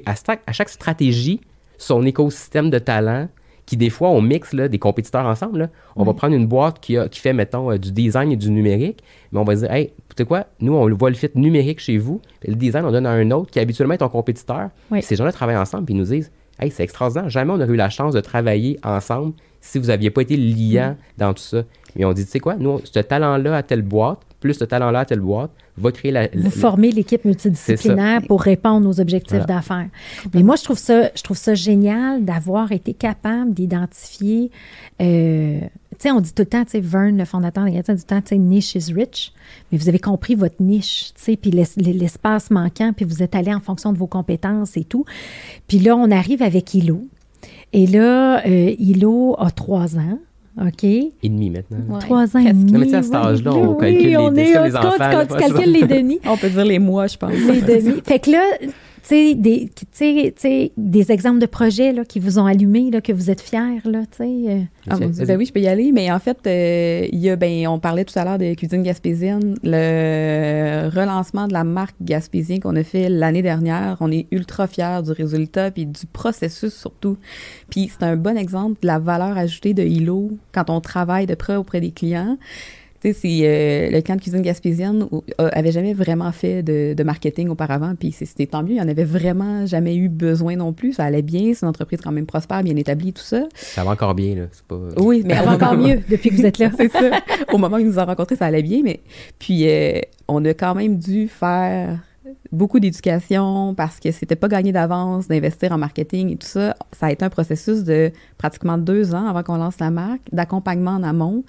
[0.07, 1.41] à chaque stratégie,
[1.77, 3.29] son écosystème de talent,
[3.67, 5.71] qui des fois, on mixe là, des compétiteurs ensemble.
[5.97, 8.51] On va prendre une boîte qui, a, qui fait, mettons, euh, du design et du
[8.51, 11.81] numérique, mais on va dire, hey, tu sais quoi, nous, on voit le fit numérique
[11.81, 14.71] chez vous, le design, on donne à un autre qui habituellement est ton compétiteur.
[15.01, 17.77] Ces gens-là travaillent ensemble, puis ils nous disent, hey, c'est extraordinaire, jamais on aurait eu
[17.77, 21.63] la chance de travailler ensemble si vous n'aviez pas été liant dans tout ça.
[21.95, 25.01] Mais on dit, tu sais quoi, nous, ce talent-là à telle boîte, plus ce talent-là
[25.01, 26.29] à telle boîte, va créer la.
[26.35, 29.89] Vous formez l'équipe multidisciplinaire pour répondre aux objectifs d'affaires.
[30.35, 34.51] Mais moi, je trouve ça, je trouve ça génial d'avoir été capable d'identifier.
[35.01, 37.93] Euh, tu sais, on dit tout le temps, tu sais, Vern, le fondateur dit tout
[37.93, 39.33] le temps, tu sais, niche is rich.
[39.71, 43.53] Mais vous avez compris votre niche, tu sais, puis l'espace manquant, puis vous êtes allé
[43.53, 45.05] en fonction de vos compétences et tout.
[45.69, 47.07] Puis là, on arrive avec ILO.
[47.73, 50.19] Et là, euh, ILO a trois ans.
[50.61, 50.85] OK.
[50.85, 51.99] Et demi maintenant.
[51.99, 52.73] Trois ans et demi.
[52.73, 54.97] Non, mais à cet âge-là, on calcule les, on est, les enfants.
[54.99, 56.21] Quand, tu calcules les demi.
[56.27, 57.33] on peut dire les mois, je pense.
[57.33, 58.03] Les demi.
[58.05, 58.43] Fait que là,
[59.03, 59.71] sais, des,
[60.77, 64.03] des exemples de projets là, qui vous ont allumé, là, que vous êtes fiers, là,
[64.11, 64.25] tu sais.
[64.25, 64.61] Euh.
[64.89, 67.67] Ah, ben oui, je peux y aller, mais en fait, euh, il y a, ben,
[67.69, 72.77] on parlait tout à l'heure de cuisine gaspésienne, le relancement de la marque gaspésien qu'on
[72.77, 73.97] a fait l'année dernière.
[74.01, 77.17] On est ultra fiers du résultat puis du processus surtout.
[77.71, 81.35] Puis c'est un bon exemple de la valeur ajoutée de Hilo quand on travaille de
[81.35, 82.39] près auprès des clients.
[83.03, 87.49] Tu sais, euh, le camp de cuisine gaspésienne euh, avait jamais vraiment fait de, marketing
[87.49, 88.71] auparavant, puis c'était tant mieux.
[88.71, 90.93] Il n'y en avait vraiment jamais eu besoin non plus.
[90.93, 93.43] Ça allait bien, c'est une entreprise quand même prospère, bien établie, tout ça.
[93.57, 94.43] Ça va encore bien, là.
[94.69, 94.79] Pas...
[94.99, 96.71] Oui, mais ça va encore mieux depuis que vous êtes là.
[96.77, 97.23] c'est ça.
[97.53, 99.01] Au moment où ils nous ont rencontrés, ça allait bien, mais
[99.41, 101.99] puis euh, on a quand même dû faire
[102.53, 106.77] beaucoup d'éducation parce que c'était pas gagné d'avance d'investir en marketing et tout ça.
[106.93, 110.93] Ça a été un processus de pratiquement deux ans avant qu'on lance la marque, d'accompagnement
[110.93, 111.43] en amont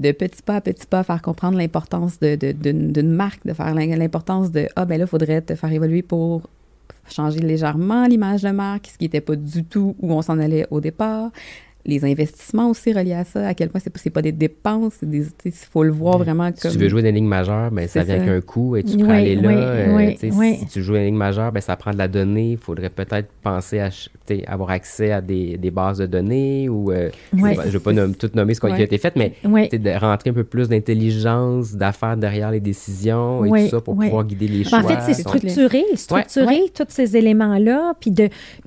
[0.00, 4.68] de petit pas à petit pas faire comprendre l'importance d'une marque, de faire l'importance de
[4.76, 6.42] ah ben là, il faudrait te faire évoluer pour
[7.08, 10.66] changer légèrement l'image de marque, ce qui n'était pas du tout où on s'en allait
[10.70, 11.30] au départ
[11.86, 15.52] les investissements aussi reliés à ça, à quel point c'est pas, pas des dépenses, il
[15.52, 16.70] faut le voir vraiment comme...
[16.70, 18.98] Si tu veux jouer des lignes majeures, ben, ça vient avec un coût et tu
[18.98, 19.50] peux aller là.
[19.50, 22.52] Euh, si tu joues une ligne majeure, ben, ça prend de la donnée.
[22.52, 23.90] Il faudrait peut-être penser à
[24.46, 26.92] avoir accès à des, des, bases de données ou...
[26.92, 30.30] Euh, je ne vais pas tout nommer ce qui a été fait, mais de rentrer
[30.30, 34.64] un peu plus d'intelligence, d'affaires derrière les décisions et tout ça pour pouvoir guider les
[34.64, 34.80] choix.
[34.80, 38.12] En fait, c'est structurer, structurer tous ces éléments-là, puis,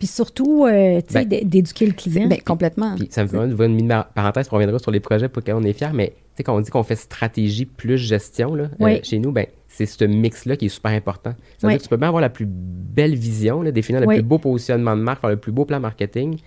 [0.08, 2.28] surtout euh, ben d'éduquer le client.
[2.28, 5.64] Ben, complètement ça me fait une parenthèse, on reviendra sur les projets pour lesquels on
[5.64, 9.00] est fier, mais tu sais, quand on dit qu'on fait stratégie plus gestion, là, euh,
[9.04, 11.36] chez nous, ben, c'est ce mix-là qui est super important.
[11.58, 14.08] Ça veut dire que tu peux bien avoir la plus belle vision, là, définir le
[14.08, 16.40] plus beau positionnement de marque, faire le plus beau plan marketing,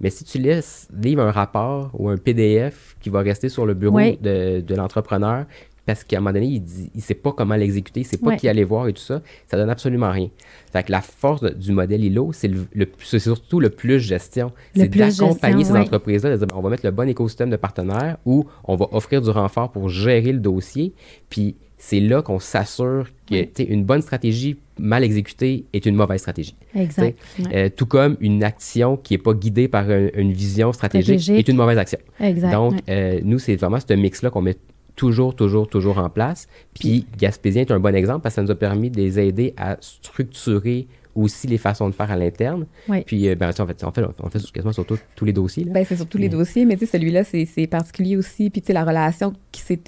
[0.00, 3.74] mais si tu laisses livre un rapport ou un PDF qui va rester sur le
[3.74, 5.44] bureau de, de l'entrepreneur,
[5.88, 8.36] parce qu'à un moment donné, il dit, il sait pas comment l'exécuter, il sait pas
[8.36, 10.28] qui aller voir et tout ça, ça donne absolument rien.
[10.70, 14.52] Fait que la force du modèle ILO, c'est le, surtout le plus gestion.
[14.76, 18.18] C'est d'accompagner ces entreprises-là, de dire, ben, on va mettre le bon écosystème de partenaires
[18.26, 20.92] ou on va offrir du renfort pour gérer le dossier.
[21.30, 26.54] Puis c'est là qu'on s'assure que une bonne stratégie mal exécutée est une mauvaise stratégie.
[26.74, 27.18] Exact.
[27.50, 31.56] Euh, tout comme une action qui n'est pas guidée par une vision stratégique, est une
[31.56, 31.98] mauvaise action.
[32.20, 32.52] Exact.
[32.52, 34.58] Donc, euh, nous, c'est vraiment ce mix-là qu'on met
[34.98, 36.48] toujours, toujours, toujours en place.
[36.74, 39.54] Puis Gaspésien est un bon exemple parce que ça nous a permis de les aider
[39.56, 42.66] à structurer aussi les façons de faire à l'interne.
[43.06, 45.64] Puis, euh, ben, en fait, on fait, on fait quasiment sur tous les dossiers.
[45.64, 48.50] Ben, c'est sur tous les dossiers, mais tu sais, celui-là, c'est particulier aussi.
[48.50, 49.80] Puis, tu sais, la relation qui s'est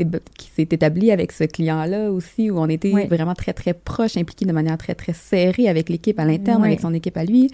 [0.59, 4.79] établie avec ce client-là aussi, où on était vraiment très, très proche, impliqué de manière
[4.79, 7.51] très, très serrée avec l'équipe à l'interne, avec son équipe à lui,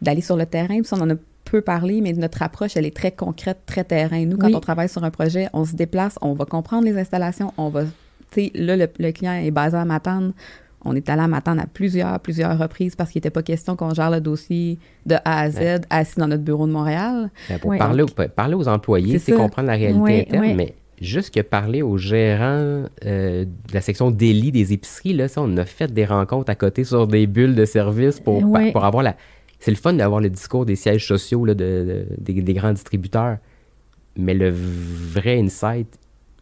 [0.00, 0.80] d'aller sur le terrain.
[0.80, 1.16] Puis, on en a
[1.50, 4.24] peu parler, mais notre approche, elle est très concrète, très terrain.
[4.24, 7.52] Nous, quand on travaille sur un projet, on se déplace, on va comprendre les installations,
[7.56, 7.90] on va, tu
[8.32, 10.32] sais, là, le, client est basé à Matane.
[10.84, 13.92] On est allé à Matane à plusieurs, plusieurs reprises parce qu'il n'était pas question qu'on
[13.94, 17.30] gère le dossier de A à Z assis dans notre bureau de Montréal.
[17.60, 18.04] Pour parler,
[18.36, 23.44] parler, aux employés, c'est comprendre la réalité interne, mais juste que parler aux gérants euh,
[23.44, 26.84] de la section délit des épiceries, là, ça, on a fait des rencontres à côté
[26.84, 28.40] sur des bulles de service pour,
[28.72, 29.16] pour avoir la,
[29.58, 33.38] c'est le fun d'avoir le discours des sièges sociaux là, de, des, grands distributeurs.
[34.16, 35.88] Mais le vrai insight,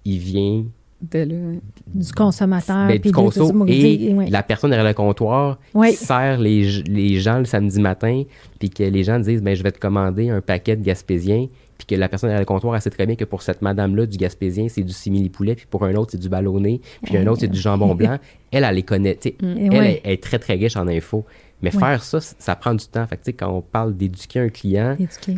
[0.05, 0.65] il vient
[1.01, 2.89] du consommateur.
[2.89, 7.45] Ben, du conso et la personne derrière le comptoir qui sert les, les, gens le
[7.45, 8.23] samedi matin,
[8.59, 11.87] puis que les gens disent ben, Je vais te commander un paquet de Gaspésien, puis
[11.87, 14.17] que la personne à le comptoir, elle sait très bien que pour cette madame-là, du
[14.17, 17.49] Gaspésien, c'est du simili-poulet, puis pour un autre, c'est du ballonné, puis un autre, c'est
[17.49, 18.19] du jambon blanc.
[18.53, 19.19] Elle, elle les connaît.
[19.43, 19.73] Mm.
[19.73, 21.27] elle, est très, très riche en infos.
[21.63, 23.07] Mais faire ça, ça prend du temps.
[23.07, 24.97] Fait quand on parle d'éduquer un client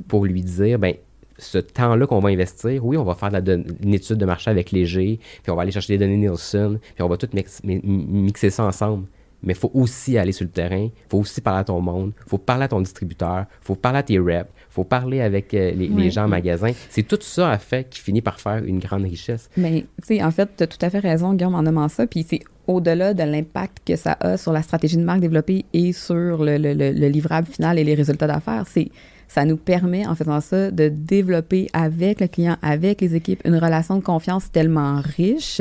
[0.09, 0.95] pour lui dire, ben
[1.39, 5.21] ce temps-là qu'on va investir, oui, on va faire une étude de marché avec Léger,
[5.43, 7.29] puis on va aller chercher des données Nielsen, puis on va tout
[7.63, 9.07] mixer ça ensemble.
[9.41, 12.13] Mais il faut aussi aller sur le terrain, il faut aussi parler à ton monde,
[12.27, 15.21] il faut parler à ton distributeur, il faut parler à tes reps, il faut parler
[15.21, 16.73] avec euh, les, gens en magasin.
[16.91, 19.49] C'est tout ça, à fait, qui finit par faire une grande richesse.
[19.57, 22.09] Mais, tu sais, en fait, tu as tout à fait raison, Guillaume, en nommant ça.
[22.09, 25.93] Puis c'est au-delà de l'impact que ça a sur la stratégie de marque développée et
[25.93, 28.91] sur le, le livrable final et les résultats d'affaires, c'est
[29.29, 33.57] ça nous permet, en faisant ça, de développer avec le client, avec les équipes, une
[33.57, 35.61] relation de confiance tellement riche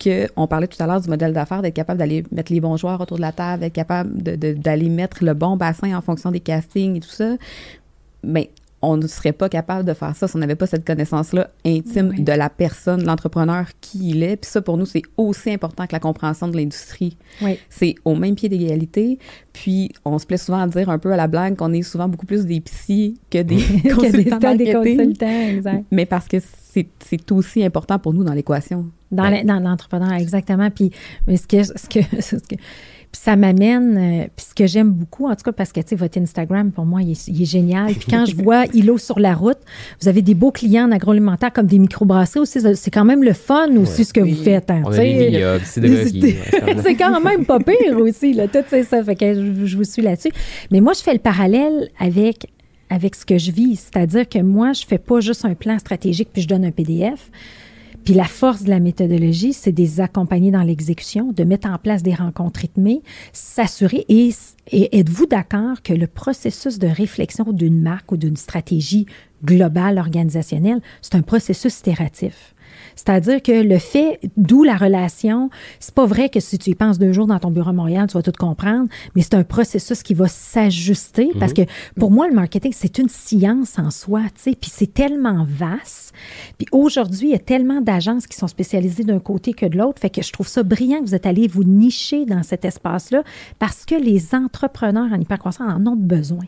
[0.00, 2.76] que on parlait tout à l'heure du modèle d'affaires, d'être capable d'aller mettre les bons
[2.76, 6.40] joueurs autour de la table, d'être capable d'aller mettre le bon bassin en fonction des
[6.40, 7.36] castings et tout ça.
[8.24, 8.50] Mais
[8.86, 12.14] on ne serait pas capable de faire ça si on n'avait pas cette connaissance-là intime
[12.22, 14.36] de la personne, l'entrepreneur qui il est.
[14.36, 17.16] Puis ça, pour nous, c'est aussi important que la compréhension de l'industrie.
[17.68, 19.18] C'est au même pied d'égalité.
[19.52, 22.08] Puis on se plaît souvent à dire un peu à la blague qu'on est souvent
[22.08, 23.56] beaucoup plus des psys que des
[23.94, 25.84] consultants, des, consultants exact.
[25.90, 26.36] Mais parce que
[27.00, 28.86] c'est aussi important pour nous dans l'équation.
[29.10, 29.30] Dans
[29.62, 30.70] l'entrepreneur, exactement.
[30.70, 30.90] Puis
[31.26, 32.56] mais ce que, ce que, ce que
[33.12, 35.96] ça m'amène, euh, puis ce que j'aime beaucoup, en tout cas, parce que, tu sais,
[35.96, 37.92] votre Instagram, pour moi, il est, génial.
[37.94, 39.58] Puis quand je vois îlot sur la route,
[40.00, 42.60] vous avez des beaux clients en agroalimentaire comme des microbrasseries aussi.
[42.74, 44.70] C'est quand même le fun aussi, ce que vous faites.
[44.70, 44.82] Hein,
[46.82, 49.02] c'est quand même pas pire aussi, là, tout ça.
[49.02, 50.30] Fait que je, je vous suis là-dessus.
[50.70, 52.48] Mais moi, je fais le parallèle avec
[52.88, 56.28] avec ce que je vis, c'est-à-dire que moi, je fais pas juste un plan stratégique
[56.32, 57.30] puis je donne un PDF.
[58.06, 61.76] Puis la force de la méthodologie, c'est de les accompagner dans l'exécution, de mettre en
[61.76, 64.30] place des rencontres rythmées, s'assurer et,
[64.70, 69.06] et êtes-vous d'accord que le processus de réflexion d'une marque ou d'une stratégie
[69.44, 72.54] globale organisationnelle, c'est un processus itératif?
[72.96, 76.98] C'est-à-dire que le fait, d'où la relation, c'est pas vrai que si tu y penses
[76.98, 80.02] deux jours dans ton bureau à Montréal, tu vas tout comprendre, mais c'est un processus
[80.02, 81.66] qui va s'ajuster parce mhm.
[81.66, 85.46] que pour moi, le marketing, c'est une science en soi, tu sais, puis c'est tellement
[85.48, 86.12] vaste.
[86.58, 90.00] Puis aujourd'hui, il y a tellement d'agences qui sont spécialisées d'un côté que de l'autre,
[90.00, 93.22] fait que je trouve ça brillant que vous êtes allé vous nicher dans cet espace-là
[93.58, 96.44] parce que les entrepreneurs en hypercroissance en ont besoin.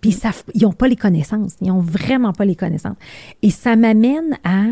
[0.00, 0.18] Puis
[0.54, 1.54] ils n'ont pas les connaissances.
[1.60, 2.96] Ils n'ont vraiment pas les connaissances.
[3.42, 4.64] Et ça m'amène à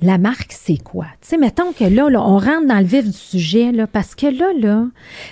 [0.00, 1.06] la marque, c'est quoi?
[1.20, 4.26] Tu sais, mettons que là, on rentre dans le vif du sujet, là, parce que
[4.26, 4.86] là, là,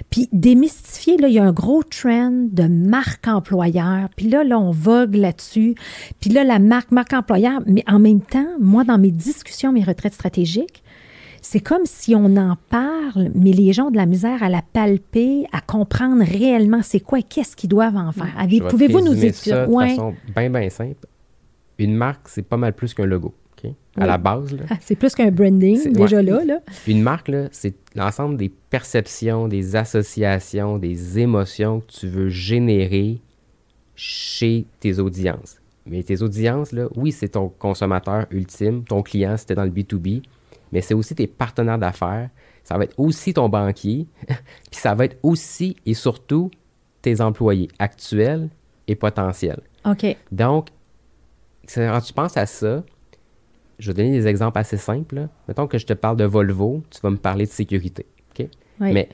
[0.09, 4.59] puis démystifier, là, il y a un gros trend de marque employeur, puis là, là,
[4.59, 5.75] on vogue là-dessus,
[6.21, 9.83] puis là, la marque, marque employeur, mais en même temps, moi, dans mes discussions, mes
[9.83, 10.85] retraites stratégiques,
[11.45, 14.63] c'est comme si on en parle, mais les gens ont de la misère à la
[14.63, 18.33] palper, à comprendre réellement c'est quoi et qu'est-ce qu'ils doivent en faire.
[18.71, 19.67] Pouvez-vous nous expliquer?
[19.67, 21.05] de façon bien, bien simple.
[21.79, 23.35] Une marque, c'est pas mal plus qu'un logo
[23.97, 24.57] à la base.
[24.71, 26.61] Ah, c'est plus qu'un branding, déjà là, là.
[26.87, 33.21] Une marque, c'est l'ensemble des perceptions, des associations, des émotions que tu veux générer
[33.95, 35.59] chez tes audiences.
[35.85, 40.23] Mais tes audiences, là, oui, c'est ton consommateur ultime, ton client, c'était dans le B2B,
[40.71, 42.31] mais c'est aussi tes partenaires d'affaires,
[42.65, 46.51] ça va être aussi ton banquier, puis ça va être aussi et surtout
[47.03, 48.49] tes employés actuels
[48.87, 49.61] et potentiels.
[49.85, 50.17] OK.
[50.31, 50.69] Donc,
[51.73, 52.85] quand tu penses à ça,
[53.79, 55.29] je vais donner des exemples assez simples.
[55.49, 58.07] Mettons que je te parle de Volvo, tu vas me parler de sécurité.
[58.81, 59.09] Mais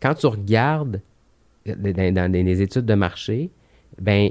[0.00, 1.00] quand tu regardes
[1.66, 3.50] dans, des études de marché,
[4.00, 4.30] ben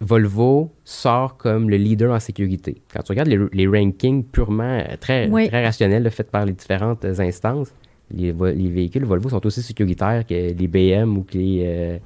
[0.00, 2.82] Volvo sort comme le leader en sécurité.
[2.92, 7.72] Quand tu regardes les, rankings purement euh, très, très rationnels faits par les différentes instances,
[8.10, 11.98] les, véhicules Volvo sont aussi sécuritaires que les BM ou que les, euh,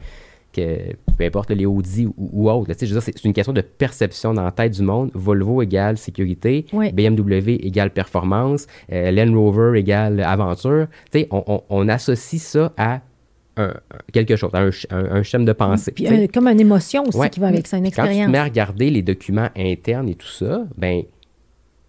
[1.16, 2.72] peu importe les Audi ou, ou autres.
[2.76, 5.10] c'est une question de perception dans la tête du monde.
[5.14, 10.86] Volvo égale sécurité, BMW égale performance, euh, Land Rover égale aventure.
[11.30, 13.00] On, on, associe ça à
[14.12, 15.92] quelque chose, un, un, schéma de pensée.
[15.92, 18.14] Puis euh, comme une émotion aussi qui va avec ça, une expérience.
[18.14, 21.02] Quand tu te mets à regarder les documents internes et tout ça, ben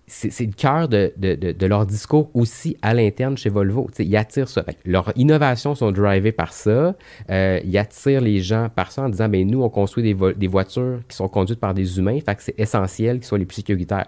[0.10, 3.90] c'est le cœur de, leur discours aussi à l'interne chez Volvo.
[4.00, 4.66] ils attirent ça.
[4.86, 6.96] leurs innovations sont drivées par ça.
[7.30, 10.48] Euh, ils attirent les gens par ça en disant ben nous, on construit des, des
[10.48, 13.58] voitures qui sont conduites par des humains, fait que c'est essentiel qu'ils soient les plus
[13.58, 14.08] sécuritaires.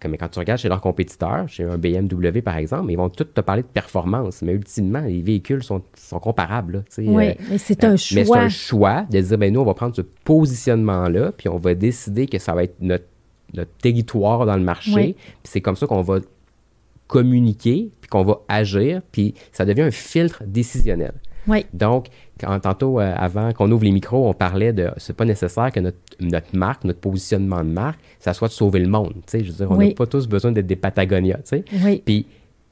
[0.00, 3.24] Comme quand tu regardes chez leurs compétiteurs, chez un BMW par exemple, ils vont tous
[3.24, 5.82] te parler de performance, mais ultimement, les véhicules sont,
[6.22, 6.84] comparables.
[6.96, 8.16] oui, euh, mais c'est un choix.
[8.16, 11.50] Euh, mais c'est un choix de dire ben nous, on va prendre ce positionnement-là, puis
[11.50, 13.04] on va décider que ça va être notre
[13.54, 15.16] notre territoire dans le marché.
[15.44, 16.20] C'est comme ça qu'on va
[17.06, 21.12] communiquer, puis qu'on va agir, puis ça devient un filtre décisionnel.
[21.48, 21.66] Oui.
[21.72, 22.06] Donc,
[22.38, 25.80] quand, tantôt, euh, avant qu'on ouvre les micros, on parlait de c'est pas nécessaire que
[25.80, 29.14] notre, notre, marque, notre positionnement de marque, ça soit de sauver le monde.
[29.32, 31.40] Je veux dire, on n'a pas tous besoin d'être des Patagonia.
[31.52, 32.02] Oui.
[32.04, 32.26] Puis,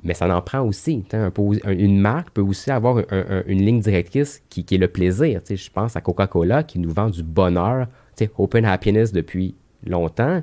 [0.04, 1.04] mais ça en prend aussi.
[1.12, 1.32] Un,
[1.72, 3.02] une marque peut aussi avoir
[3.46, 5.40] une ligne directrice qui, qui, est le plaisir.
[5.48, 7.88] Je pense à Coca-Cola qui nous vend du bonheur,
[8.36, 10.42] Open Happiness depuis longtemps.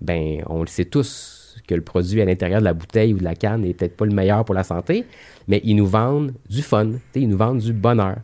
[0.00, 3.24] Ben, on le sait tous que le produit à l'intérieur de la bouteille ou de
[3.24, 5.04] la canne n'est peut-être pas le meilleur pour la santé,
[5.48, 8.16] mais ils nous vendent du fun, ils nous vendent du bonheur.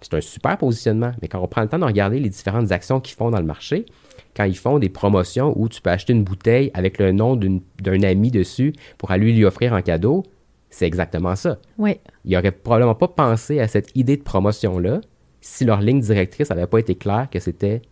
[0.00, 3.00] C'est un super positionnement, mais quand on prend le temps de regarder les différentes actions
[3.00, 3.86] qu'ils font dans le marché,
[4.34, 8.02] quand ils font des promotions où tu peux acheter une bouteille avec le nom d'un
[8.02, 10.24] ami dessus pour aller lui offrir en cadeau,
[10.70, 11.58] c'est exactement ça.
[11.78, 11.98] Oui.
[12.24, 15.00] Ils n'auraient probablement pas pensé à cette idée de promotion-là
[15.40, 17.82] si leur ligne directrice n'avait pas été claire que c'était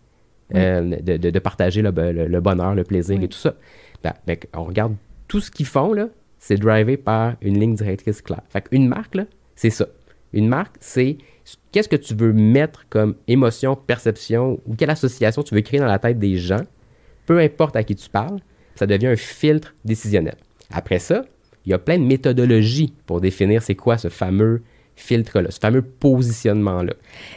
[0.55, 1.91] euh, de, partager le,
[2.39, 3.55] bonheur, le plaisir et tout ça.
[4.03, 4.13] Ben,
[4.55, 4.95] on regarde
[5.27, 6.07] tout ce qu'ils font, là,
[6.39, 8.41] c'est drivé par une ligne directrice claire.
[8.49, 9.87] Fait une marque, là, c'est ça.
[10.33, 11.17] Une marque, c'est
[11.71, 15.85] qu'est-ce que tu veux mettre comme émotion, perception ou quelle association tu veux créer dans
[15.85, 16.63] la tête des gens,
[17.25, 18.39] peu importe à qui tu parles,
[18.75, 20.35] ça devient un filtre décisionnel.
[20.71, 21.25] Après ça,
[21.65, 24.61] il y a plein de méthodologies pour définir c'est quoi ce fameux
[25.01, 26.93] filtre-là, ce fameux positionnement-là.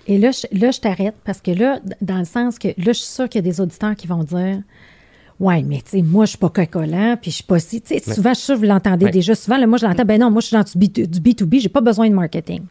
[0.06, 2.92] Et là, je, là, je t'arrête parce que là, dans le sens que là, je
[2.92, 4.62] suis sûre qu'il y a des auditeurs qui vont dire
[5.40, 7.80] Ouais, mais tu sais, moi, je suis pas coca puis je suis pas si.
[7.80, 9.34] Tu sais, souvent, je suis que vous l'entendez déjà.
[9.34, 11.58] Souvent, là, moi, je l'entends, ben non, moi, je suis dans du, B2, b 2
[11.58, 12.62] j'ai pas besoin de marketing.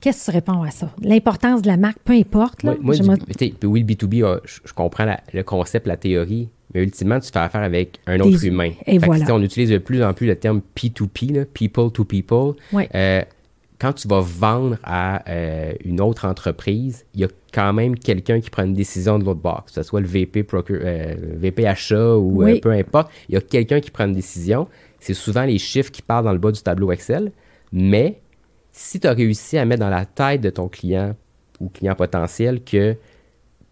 [0.00, 0.92] Qu'est-ce que tu réponds à ça?
[1.00, 2.62] L'importance de la marque, peu importe.
[2.62, 7.38] Là, oui, le B2B, ah, je, comprends le concept, la théorie, mais ultimement, tu fais
[7.38, 8.72] affaire avec un autre humain.
[8.86, 9.24] Et voilà.
[9.34, 12.52] on utilise de plus en plus le terme P2P, people to people.
[12.94, 13.22] Euh,
[13.78, 18.40] quand tu vas vendre à euh, une autre entreprise, il y a quand même quelqu'un
[18.40, 22.16] qui prend une décision de l'autre bord, que ce soit le VP, euh, VP achat
[22.16, 23.10] ou euh, peu importe.
[23.28, 24.68] Il y a quelqu'un qui prend une décision.
[25.00, 27.32] C'est souvent les chiffres qui parlent dans le bas du tableau Excel.
[27.72, 28.20] Mais
[28.72, 31.14] si tu as réussi à mettre dans la tête de ton client
[31.60, 32.96] ou client potentiel que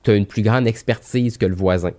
[0.02, 1.92] tu as une plus grande expertise que le voisin,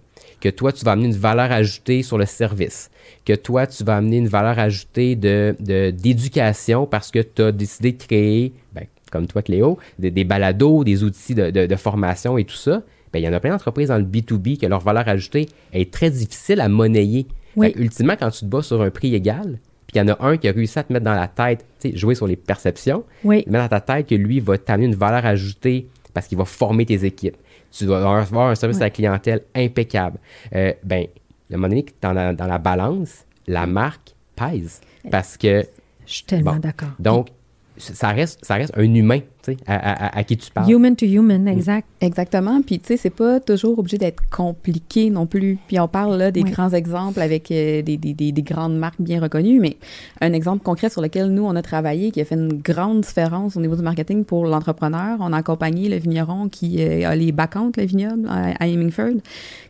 [0.43, 2.91] que toi, tu vas amener une valeur ajoutée sur le service,
[3.23, 7.93] que toi, tu vas amener une valeur ajoutée de, d'éducation parce que tu as décidé
[7.93, 12.57] de créer, ben, comme toi, Cléo, des, des balados, des outils de, formation et tout
[12.57, 12.83] ça.
[13.13, 15.93] Ben, il y en a plein d'entreprises dans le B2B que leur valeur ajoutée est
[15.93, 17.25] très difficile à monnayer.
[17.55, 20.35] ultimement, quand tu te bats sur un prix égal, puis il y en a un
[20.35, 23.45] qui a réussi à te mettre dans la tête, jouer sur les perceptions, oui.
[23.47, 26.85] mettre dans ta tête que lui va t'amener une valeur ajoutée parce qu'il va former
[26.85, 27.37] tes équipes
[27.73, 30.19] tu dois avoir un service à la clientèle impeccable.
[30.55, 31.05] Euh, ben,
[31.51, 34.81] à un moment donné, dans la, dans la balance, la marque pèse.
[35.09, 35.65] Parce que.
[36.05, 36.89] Je suis tellement d'accord.
[36.99, 37.29] Donc,
[37.77, 39.19] ça reste, ça reste un humain
[39.67, 40.71] à, qui tu parles.
[40.71, 41.87] Human to human, exact.
[42.01, 42.61] Exactement.
[42.61, 45.57] Puis, tu sais, c'est pas toujours obligé d'être compliqué non plus.
[45.67, 49.21] Puis, on parle là des grands exemples avec euh, des, des, des, grandes marques bien
[49.21, 49.77] reconnues, mais
[50.21, 53.57] un exemple concret sur lequel nous, on a travaillé, qui a fait une grande différence
[53.57, 55.17] au niveau du marketing pour l'entrepreneur.
[55.19, 59.21] On a accompagné le vigneron qui euh, a les bacchantes, le vignoble, à, Hemingford.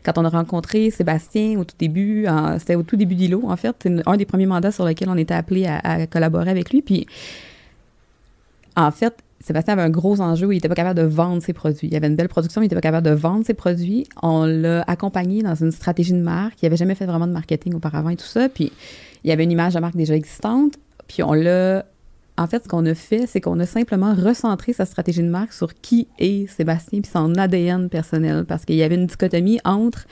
[0.04, 2.26] Quand on a rencontré Sébastien au tout début,
[2.58, 3.74] c'était au tout début d'ILO, en fait.
[3.82, 6.82] C'est un des premiers mandats sur lesquels on était appelé à, à collaborer avec lui.
[6.82, 7.06] Puis,
[8.76, 11.52] en fait, Sébastien avait un gros enjeu où il n'était pas capable de vendre ses
[11.52, 11.86] produits.
[11.90, 14.06] Il avait une belle production, mais il n'était pas capable de vendre ses produits.
[14.22, 16.62] On l'a accompagné dans une stratégie de marque.
[16.62, 18.48] Il n'avait jamais fait vraiment de marketing auparavant et tout ça.
[18.48, 18.72] Puis,
[19.22, 20.78] il y avait une image de marque déjà existante.
[21.08, 21.84] Puis, on l'a.
[22.38, 25.52] En fait, ce qu'on a fait, c'est qu'on a simplement recentré sa stratégie de marque
[25.52, 28.46] sur qui est Sébastien puis son ADN personnel.
[28.46, 30.06] Parce qu'il y avait une dichotomie entre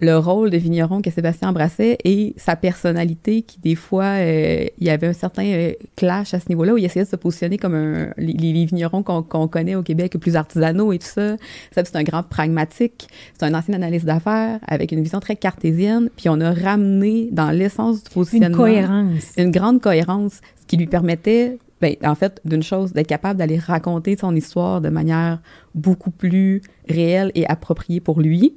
[0.00, 4.86] le rôle de vigneron que Sébastien embrassait et sa personnalité qui des fois euh, il
[4.86, 7.58] y avait un certain euh, clash à ce niveau-là où il essayait de se positionner
[7.58, 11.36] comme un, les, vignerons qu'on connaît au Québec plus artisanaux et tout ça.
[11.72, 16.10] Ça c'est un grand pragmatique, c'est un ancien analyste d'affaires avec une vision très cartésienne,
[16.16, 20.76] puis on a ramené dans l'essence du positionnement une cohérence, une grande cohérence, ce qui
[20.76, 25.40] lui permettait ben, en fait, d'une chose, d'être capable d'aller raconter son histoire de manière
[25.74, 28.54] beaucoup plus réelle et appropriée pour lui,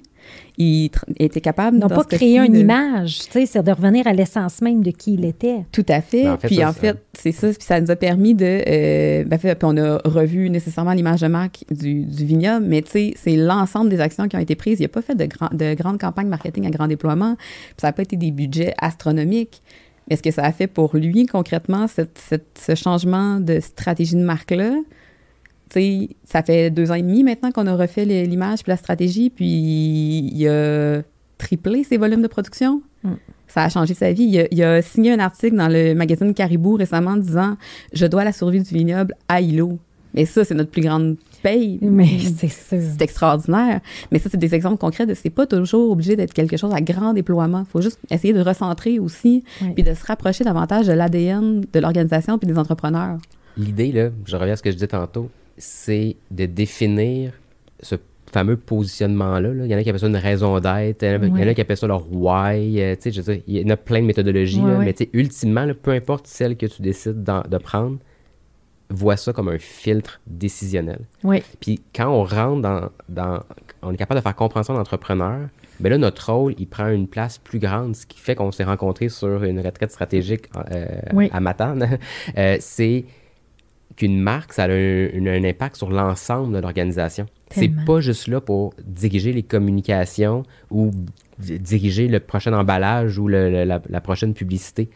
[0.57, 4.61] il était capable non pas créer une image, tu sais, c'est de revenir à l'essence
[4.61, 5.65] même de qui il était.
[5.71, 6.25] Tout à fait.
[6.41, 9.77] puis en fait, c'est ça, puis ça nous a permis de, euh, ben, puis on
[9.77, 13.99] a revu nécessairement l'image de marque du, du vignoble, mais tu sais, c'est l'ensemble des
[13.99, 14.79] actions qui ont été prises.
[14.79, 17.87] Il n'a pas fait de, grand, de grandes campagnes marketing à grand déploiement, puis ça
[17.87, 19.61] n'a pas été des budgets astronomiques.
[20.09, 24.15] Mais ce que ça a fait pour lui concrètement, cette, cette, ce changement de stratégie
[24.15, 24.71] de marque-là,
[25.73, 29.29] sais, ça fait deux ans et demi maintenant qu'on a refait l'image puis la stratégie,
[29.29, 31.01] puis il a
[31.37, 32.81] triplé ses volumes de production.
[33.03, 33.13] Mm.
[33.47, 34.45] Ça a changé sa vie.
[34.51, 37.57] Il a, signé un article dans le magazine Caribou récemment disant
[37.93, 39.79] Je dois la survie du vignoble à Hilo.
[40.13, 41.79] Mais ça, c'est notre plus grande paye.
[41.81, 43.81] Mais c'est C'est extraordinaire.
[44.11, 46.81] Mais ça, c'est des exemples concrets de c'est pas toujours obligé d'être quelque chose à
[46.81, 47.63] grand déploiement.
[47.67, 49.43] Il faut juste essayer de recentrer aussi,
[49.75, 53.17] puis de se rapprocher davantage de l'ADN de l'organisation puis des entrepreneurs.
[53.57, 57.31] l'idée, là, je reviens à ce que je disais tantôt, c'est de définir
[57.81, 57.95] ce
[58.31, 59.49] fameux positionnement-là.
[59.65, 61.61] Il y en a qui appellent ça une raison d'être, il y en a qui
[61.61, 62.81] appellent ça leur why.
[62.81, 66.57] Euh, je veux il y en a plein de méthodologies, mais ultimement, peu importe celle
[66.57, 67.97] que tu décides de prendre,
[68.89, 70.99] vois ça comme un filtre décisionnel.
[71.23, 71.43] Oui.
[71.59, 73.39] Puis quand on rentre dans, dans
[73.81, 75.49] on est capable de faire compréhension d'entrepreneur,
[75.79, 78.63] ben là, notre rôle, il prend une place plus grande, ce qui fait qu'on s'est
[78.63, 81.99] rencontrés sur une retraite stratégique euh, à Matane.
[82.37, 83.05] Euh, c'est
[83.97, 87.25] qu'une marque, ça a un, impact sur l'ensemble de l'organisation.
[87.51, 90.91] C'est pas juste là pour diriger les communications ou
[91.39, 94.89] diriger le prochain emballage ou la, prochaine publicité.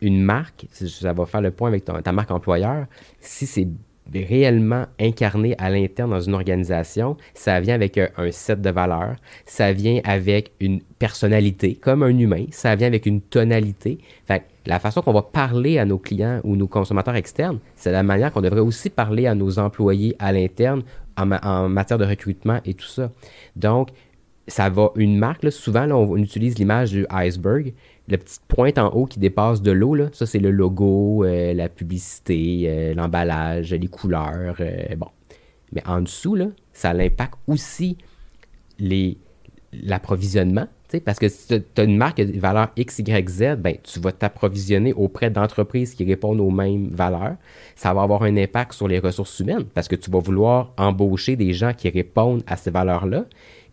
[0.00, 2.86] Une marque, ça va faire le point avec ta marque employeur,
[3.20, 3.66] si c'est
[4.14, 9.72] réellement incarné à l'interne dans une organisation, ça vient avec un, set de valeurs, ça
[9.72, 13.98] vient avec une personnalité, comme un humain, ça vient avec une tonalité.
[14.26, 18.02] Fait la façon qu'on va parler à nos clients ou nos consommateurs externes, c'est la
[18.02, 20.82] manière qu'on devrait aussi parler à nos employés à l'interne
[21.16, 23.10] en, matière de recrutement et tout ça.
[23.56, 23.88] Donc,
[24.46, 27.72] ça va, une marque, souvent, on, utilise l'image du iceberg
[28.08, 31.68] la petite pointe en haut qui dépasse de l'eau, ça, c'est le logo, euh, la
[31.68, 34.56] publicité, euh, l'emballage, les couleurs.
[34.60, 35.08] Euh, bon.
[35.72, 37.98] Mais en dessous, là, ça impacte aussi
[38.78, 39.18] les,
[41.04, 44.12] Parce que si tu as une marque de valeur X, Y, Z, ben, tu vas
[44.12, 47.36] t'approvisionner auprès d'entreprises qui répondent aux mêmes valeurs.
[47.76, 51.36] Ça va avoir un impact sur les ressources humaines parce que tu vas vouloir embaucher
[51.36, 53.26] des gens qui répondent à ces valeurs-là.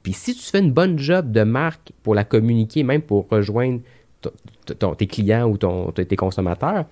[0.03, 3.79] Puis si tu fais une bonne job de marque pour la communiquer, même pour rejoindre
[4.97, 6.85] tes clients ou ton, tes consommateurs,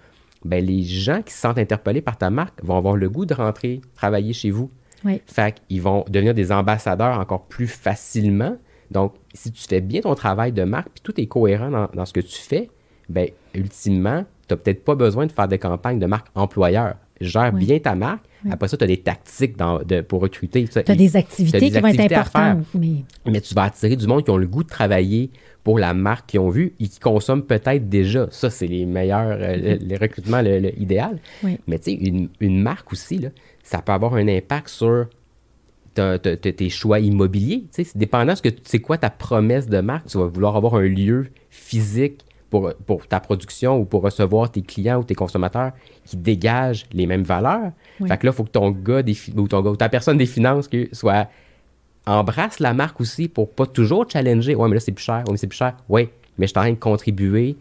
[0.45, 3.33] ben les gens qui se sentent interpellés par ta marque vont avoir le goût de
[3.33, 4.71] rentrer travailler chez vous.
[5.05, 5.21] Oui.
[5.25, 8.57] Fait qu'ils vont devenir des ambassadeurs encore plus facilement.
[8.91, 12.13] Donc, si tu fais bien ton travail de marque, puis tout est cohérent dans, ce
[12.13, 12.69] que tu fais,
[13.09, 16.95] ben ultimement, tu n'as peut-être pas besoin de faire des campagnes de marque employeur.
[17.21, 18.25] Gère bien ta marque.
[18.49, 19.55] Après ça, tu as des tactiques
[20.07, 20.67] pour recruter.
[20.67, 22.65] Tu as, des activités qui vont être importantes.
[22.73, 23.05] Mais...
[23.25, 25.31] mais tu vas attirer du monde qui ont le goût de travailler
[25.63, 28.27] pour la marque qu'ils ont vue et qui consomment peut-être déjà.
[28.31, 31.19] Ça, c'est les meilleurs, euh, les recrutements le, idéal.
[31.67, 33.29] Mais tu sais, une, une, marque aussi, là,
[33.63, 35.07] ça peut avoir un impact sur
[35.93, 37.65] tes choix immobiliers.
[37.71, 40.07] C'est dépendant de ce que c'est quoi ta promesse de marque.
[40.07, 44.61] Tu vas vouloir avoir un lieu physique pour, pour ta production ou pour recevoir tes
[44.61, 45.71] clients ou tes consommateurs
[46.05, 47.71] qui dégagent les mêmes valeurs.
[48.07, 50.17] Fait que là, il faut que ton gars des, ou ton gars, ou ta personne
[50.17, 51.27] des finances soit
[52.05, 54.55] embrasse la marque aussi pour pas toujours challenger.
[54.55, 55.23] Ouais, mais là, c'est plus cher.
[55.25, 55.75] Ouais, mais c'est plus cher.
[55.89, 57.55] Oui, mais je suis en train de contribuer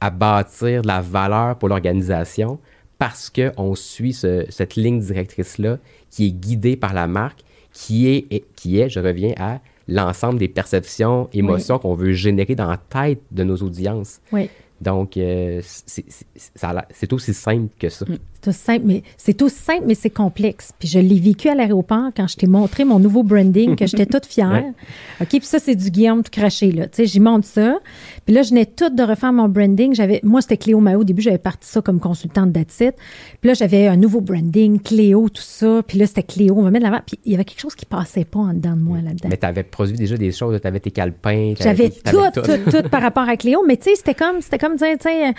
[0.00, 2.58] à bâtir de la valeur pour l'organisation
[2.98, 5.78] parce qu'on suit cette ligne directrice-là
[6.10, 7.40] qui est guidée par la marque,
[7.74, 12.70] qui est, qui est je reviens à l'ensemble des perceptions, émotions qu'on veut générer dans
[12.70, 14.20] la tête de nos audiences.
[14.32, 14.48] Oui.
[14.80, 18.04] Donc, euh, c'est aussi simple que ça.
[18.06, 18.16] Mm.
[18.44, 20.72] C'est aussi simple, mais c'est aussi simple, mais c'est complexe.
[20.78, 24.04] Puis je l'ai vécu à l'aéroport quand je t'ai montré mon nouveau branding, que j'étais
[24.04, 24.64] toute fière.
[25.20, 26.86] OK, puis ça, c'est du Guillaume tout craché, là.
[26.86, 27.78] Tu sais, j'y monte ça.
[28.26, 29.94] Puis là, je venais toute de refaire mon branding.
[29.94, 31.00] J'avais, moi, c'était Cléo Mao.
[31.00, 32.92] Au début, j'avais parti ça comme consultante d'Atsit.
[33.40, 35.82] Puis là, j'avais un nouveau branding, Cléo, tout ça.
[35.86, 36.56] Puis là, c'était Cléo.
[36.58, 37.00] On va mettre l'avant.
[37.06, 39.28] Puis il y avait quelque chose qui passait pas en dedans de moi là-dedans.
[39.30, 40.60] Mais tu avais produit déjà des choses.
[40.60, 41.54] Tu avais tes calepins.
[41.58, 43.64] J'avais tout, tout, tout, par rapport à Cléo.
[43.66, 45.32] Mais tu sais, c'était comme, c'était comme dire, tu sais, euh,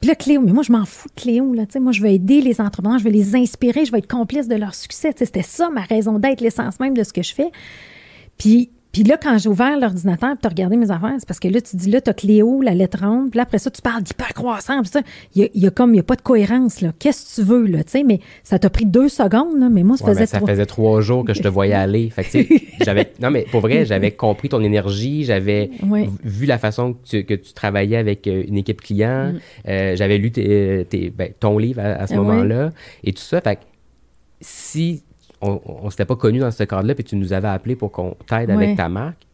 [0.00, 1.66] puis là, Cléo, mais moi, je m'en fous de Cléo, là.
[1.66, 4.10] Tu sais, moi, je veux aider les entrepreneurs, je veux les inspirer, je vais être
[4.10, 5.12] complice de leur succès.
[5.16, 7.50] C'était ça ma raison d'être, l'essence même de ce que je fais.
[8.38, 11.48] Puis puis là, quand j'ai ouvert l'ordinateur, tu as regardé mes affaires, c'est parce que
[11.48, 13.80] là, tu dis, là, tu as Cléo, la lettre ronde, puis là, après ça, tu
[13.80, 15.00] parles d'hypercroissance, puis ça,
[15.34, 16.92] il y a, comme, il n'y a pas de cohérence, là.
[16.98, 19.82] Qu'est-ce que tu veux, là, tu sais, mais ça t'a pris deux secondes, là, mais
[19.82, 22.10] moi, ça faisait ça faisait trois jours que je te voyais aller.
[22.10, 25.70] Fait que, j'avais, non, mais pour vrai, j'avais compris ton énergie, j'avais
[26.22, 29.38] vu la façon que tu, travaillais avec euh, une équipe client, mm.
[29.68, 32.72] euh, j'avais lu tes, ben, ton livre à, ce moment-là,
[33.04, 33.40] et tout ça.
[33.40, 33.62] Fait que
[34.42, 35.02] si
[35.42, 38.16] on ne s'était pas connu dans ce cadre-là, puis tu nous avais appelé pour qu'on
[38.26, 39.26] t'aide avec ta marque.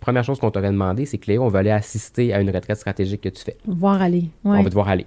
[0.00, 2.76] Première chose qu'on t'aurait demandé, c'est que Léo, on va aller assister à une retraite
[2.76, 3.56] stratégique que tu fais.
[3.66, 4.28] Voir aller.
[4.44, 5.06] On va te voir aller.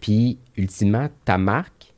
[0.00, 1.92] Puis, ultimement, ta marque,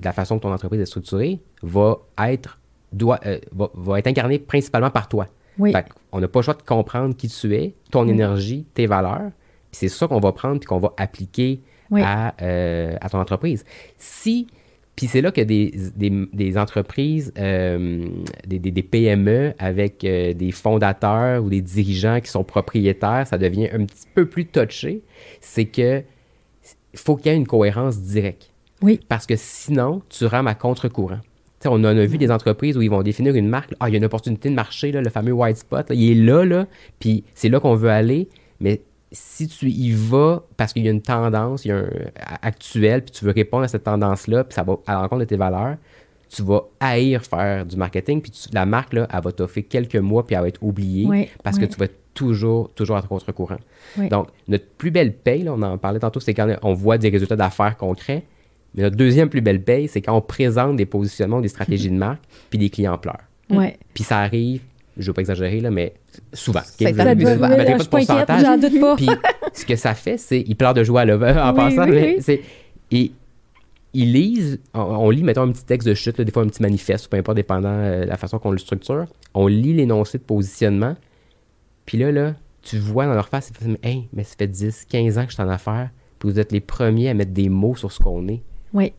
[0.00, 2.60] de la façon que ton entreprise est structurée, va être,
[2.92, 5.26] doit, euh, va, être incarnée principalement par toi.
[5.58, 5.72] Oui.
[6.12, 9.30] on n'a pas le choix de comprendre qui tu es, ton énergie, tes valeurs.
[9.70, 11.62] Puis c'est ça qu'on va prendre puis qu'on va appliquer
[11.94, 13.64] à, euh, à ton entreprise.
[13.96, 14.46] Si
[14.96, 18.06] puis c'est là que des, des, entreprises, euh,
[18.46, 23.68] des, des, PME avec euh, des fondateurs ou des dirigeants qui sont propriétaires, ça devient
[23.70, 25.02] un petit peu plus touché.
[25.42, 26.02] C'est que
[26.94, 28.50] faut qu'il y ait une cohérence directe.
[28.80, 28.98] Oui.
[29.06, 31.20] Parce que sinon, tu rames à contre-courant.
[31.66, 33.74] on en a vu des entreprises où ils vont définir une marque.
[33.80, 35.88] Ah, il y a une opportunité de marché, là, le fameux white spot.
[35.90, 36.66] il est là, là,
[37.00, 38.28] puis c'est là qu'on veut aller.
[38.60, 38.80] Mais
[39.12, 41.90] si tu y vas parce qu'il y a une tendance il y a un,
[42.42, 45.36] actuelle, puis tu veux répondre à cette tendance-là, puis ça va à l'encontre de tes
[45.36, 45.76] valeurs,
[46.28, 50.26] tu vas haïr faire du marketing, puis la marque, là, elle va t'offrir quelques mois,
[50.26, 53.58] puis elle va être oubliée parce que tu vas être toujours, toujours à contre-courant.
[54.10, 57.10] Donc, notre plus belle paye, là, on en parlait tantôt, c'est quand on voit des
[57.10, 58.24] résultats d'affaires concrets.
[58.74, 61.96] Mais notre deuxième plus belle paye, c'est quand on présente des positionnements, des stratégies de
[61.96, 63.24] marque, puis des clients pleurent.
[63.94, 64.62] Puis ça arrive,
[64.96, 65.94] je ne veux pas exagérer, là, mais
[66.32, 66.60] souvent.
[66.60, 66.74] Ça
[67.34, 67.48] souvent.
[67.90, 68.00] pas
[68.40, 68.96] J'en doute pas.
[68.96, 69.08] Puis
[69.52, 71.16] ce que ça fait, c'est ils pleurent de joie là,
[71.48, 71.86] en passant.
[72.20, 72.40] c'est,
[72.90, 73.12] et
[73.92, 77.08] ils lisent, on, lit, mettons, un petit texte de chute, des fois un petit manifeste,
[77.08, 79.06] peu importe, dépendant de euh, la façon qu'on le structure.
[79.32, 80.96] On lit l'énoncé de positionnement.
[81.86, 83.50] Puis là, là, tu vois dans leur face,
[83.82, 86.52] hey, mais ça fait 10, 15 ans que je suis en affaires, puis vous êtes
[86.52, 88.42] les premiers à mettre des mots sur ce qu'on est.
[88.74, 88.92] Oui.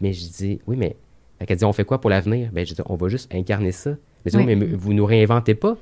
[0.00, 0.96] Mais je dis, oui, mais.
[1.40, 2.50] Elle dit, on fait quoi pour l'avenir?
[2.52, 3.96] Ben, je dis, on va juste incarner ça.
[4.24, 5.76] Mais, mais vous nous réinventez pas.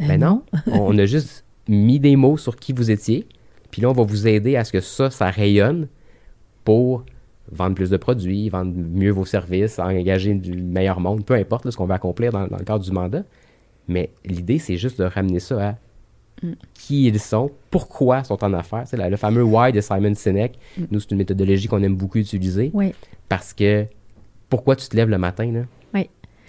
[0.00, 0.42] Euh, ben non.
[0.66, 3.26] on a juste mis des mots sur qui vous étiez.
[3.70, 5.88] Puis là, on va vous aider à ce que ça, ça rayonne
[6.64, 7.04] pour
[7.50, 11.76] vendre plus de produits, vendre mieux vos services, engager du meilleur monde, peu importe ce
[11.76, 13.22] qu'on va accomplir dans, le cadre du mandat.
[13.88, 15.74] Mais l'idée, c'est juste de ramener ça à
[16.42, 16.52] mm.
[16.74, 18.82] qui ils sont, pourquoi ils sont en affaires.
[18.86, 20.58] C'est le fameux why de Simon Sinek.
[20.76, 20.84] Mm.
[20.90, 22.70] Nous, c'est une méthodologie qu'on aime beaucoup utiliser.
[22.74, 22.92] Oui.
[23.28, 23.86] Parce que
[24.48, 25.60] pourquoi tu te lèves le matin, là?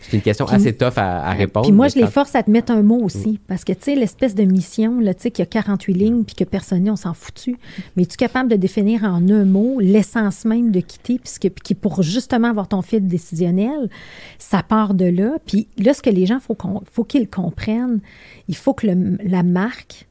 [0.01, 1.65] C'est une question assez tough à, répondre.
[1.65, 3.31] Puis moi, je les force à te mettre un mot aussi.
[3.31, 3.37] Mm.
[3.47, 6.23] Parce que, tu sais, l'espèce de mission, là, tu sais, qu'il y a 48 lignes
[6.23, 7.57] puis que personne n'est, on s'en foutu.
[7.95, 12.03] Mais es-tu capable de définir en un mot l'essence même de quitter, puisque, qui pour
[12.03, 13.89] justement avoir ton fil décisionnel,
[14.37, 15.37] ça part de là.
[15.45, 16.57] Puis là, ce que les gens, faut,
[16.91, 17.99] faut qu'ils comprennent,
[18.47, 20.07] il faut que la marque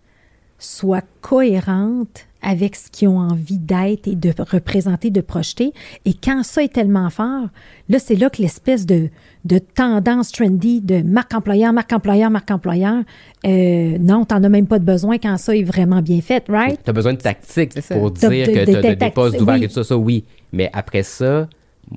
[0.59, 5.73] soit cohérente avec ce qu'ils ont envie d'être et de représenter, de projeter.
[6.05, 7.49] Et quand ça est tellement fort,
[7.89, 9.09] là, c'est là que l'espèce de,
[9.45, 13.03] de tendance trendy de marque employeur, marque employeur, marque employeur,
[13.45, 16.79] euh, non, t'en as même pas de besoin quand ça est vraiment bien fait, right?
[16.85, 19.75] Tu as besoin de tactique pour dire que tu as des postes ouverts et tout
[19.75, 20.25] ça, ça, oui.
[20.53, 21.49] Mais après ça,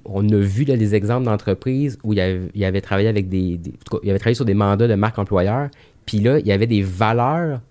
[0.04, 3.60] on a vu là, des exemples d'entreprises où il y, avait, travaillé avec des,
[4.02, 5.70] il avait travaillé sur des mandats de marque employeur,
[6.08, 7.62] puis là, il y avait des valeurs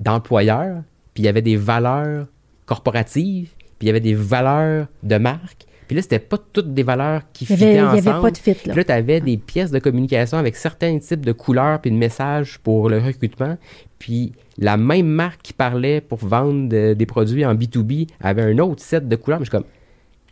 [0.00, 0.82] d'employeur
[1.14, 2.26] puis il y avait des valeurs
[2.66, 5.66] corporatives, puis il y avait des valeurs de marque.
[5.86, 7.98] Puis là, c'était pas toutes des valeurs qui fitaient ensemble.
[7.98, 8.56] Il n'y avait pas de fit, là.
[8.62, 11.96] Puis là, tu avais des pièces de communication avec certains types de couleurs puis de
[11.96, 13.58] messages pour le recrutement.
[13.98, 18.82] Puis la même marque qui parlait pour vendre des produits en B2B avait un autre
[18.82, 19.40] set de couleurs.
[19.40, 19.68] Mais je suis comme,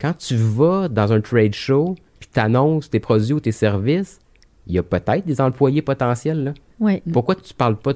[0.01, 4.21] quand tu vas dans un trade show puis tu annonces tes produits ou tes services,
[4.69, 6.99] il y a peut-être des employés potentiels, là.
[7.13, 7.95] Pourquoi tu parles pas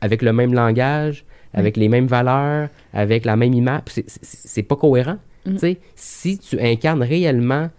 [0.00, 1.24] avec le même langage,
[1.54, 3.82] avec les mêmes valeurs, avec la même image.
[4.06, 5.18] C'est pas cohérent.
[5.46, 5.56] Mm.
[5.94, 7.70] Si tu incarnes réellement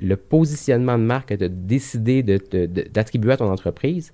[0.00, 4.12] le positionnement de marque que tu as décidé d'attribuer à ton entreprise,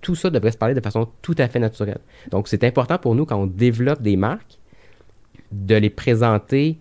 [0.00, 2.00] tout ça devrait se parler de façon tout à fait naturelle.
[2.30, 4.58] Donc, c'est important pour nous, quand on développe des marques,
[5.52, 6.78] de les présenter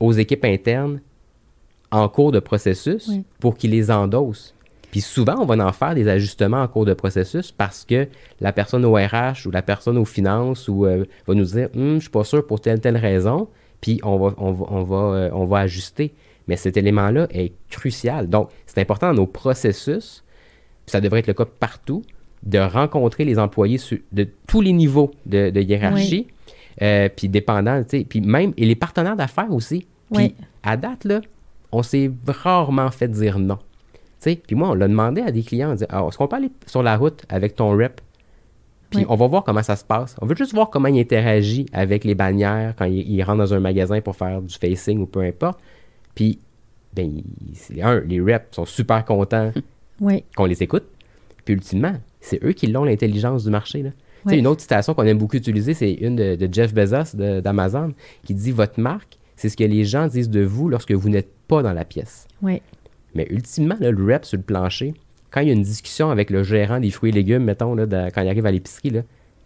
[0.00, 1.00] aux équipes internes
[1.90, 4.53] en cours de processus pour qu'ils les endossent.
[4.94, 8.06] Puis souvent, on va en faire des ajustements en cours de processus parce que
[8.40, 11.96] la personne au RH ou la personne aux finances ou, euh, va nous dire hum,
[11.96, 13.48] Je suis pas sûr pour telle telle raison,
[13.80, 16.14] puis on va, on va, on va, euh, on va ajuster.
[16.46, 18.28] Mais cet élément-là est crucial.
[18.28, 20.22] Donc, c'est important dans nos processus,
[20.86, 22.04] ça devrait être le cas partout,
[22.44, 23.80] de rencontrer les employés
[24.12, 26.28] de tous les niveaux de, hiérarchie,
[26.82, 29.88] euh, puis dépendant, puis même, et les partenaires d'affaires aussi.
[30.14, 31.20] Puis à date, là,
[31.72, 33.58] on s'est rarement fait dire non.
[34.24, 36.50] Puis moi, on l'a demandé à des clients, on dit, alors, est-ce qu'on peut aller
[36.66, 38.00] sur la route avec ton rep?
[38.90, 40.16] Puis on va voir comment ça se passe.
[40.20, 43.60] On veut juste voir comment il interagit avec les bannières quand il, rentre dans un
[43.60, 45.58] magasin pour faire du facing ou peu importe.
[46.14, 46.38] Puis,
[46.94, 47.10] ben,
[47.82, 49.52] un, les reps sont super contents
[50.36, 50.84] qu'on les écoute.
[51.44, 53.82] Puis ultimement, c'est eux qui l'ont l'intelligence du marché.
[53.82, 53.90] Là.
[54.32, 57.92] Une autre citation qu'on aime beaucoup utiliser, c'est une de, Jeff Bezos d'Amazon
[58.24, 61.30] qui dit Votre marque, c'est ce que les gens disent de vous lorsque vous n'êtes
[61.46, 62.26] pas dans la pièce.
[63.14, 64.94] Mais ultimement, le rep sur le plancher,
[65.30, 68.10] quand il y a une discussion avec le gérant des fruits et légumes, mettons, là,
[68.10, 68.92] quand il arrive à l'épicerie,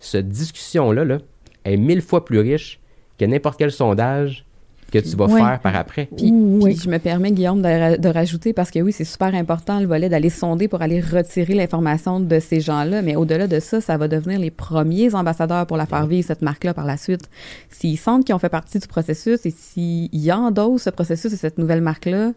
[0.01, 1.19] cette discussion-là là,
[1.65, 2.81] est mille fois plus riche
[3.19, 4.45] que n'importe quel sondage
[4.91, 6.09] que tu vas faire par après.
[6.17, 10.09] Puis, je me permets, Guillaume, de, rajouter, parce que oui, c'est super important, le volet
[10.09, 14.09] d'aller sonder pour aller retirer l'information de ces gens-là, mais au-delà de ça, ça va
[14.09, 17.29] devenir les premiers ambassadeurs pour la faire vivre, cette marque-là, par la suite.
[17.69, 21.59] S'ils sentent qu'ils ont fait partie du processus et s'ils endossent ce processus et cette
[21.59, 22.33] nouvelle marque-là,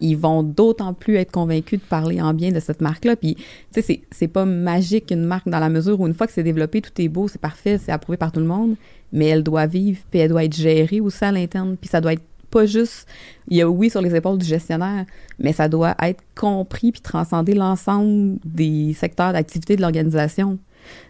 [0.00, 3.16] ils vont d'autant plus être convaincus de parler en bien de cette marque-là.
[3.16, 3.36] Puis,
[3.72, 6.42] tu sais, c'est pas magique une marque dans la mesure où une fois que c'est
[6.42, 8.76] développé, tout est beau, c'est parfait, c'est approuvé par tout le monde,
[9.12, 12.12] mais elle doit vivre, puis elle doit être gérée aussi à l'interne, puis ça doit
[12.12, 13.06] être pas juste,
[13.48, 15.04] il y a oui sur les épaules du gestionnaire,
[15.38, 20.58] mais ça doit être compris puis transcender l'ensemble des secteurs d'activité de l'organisation.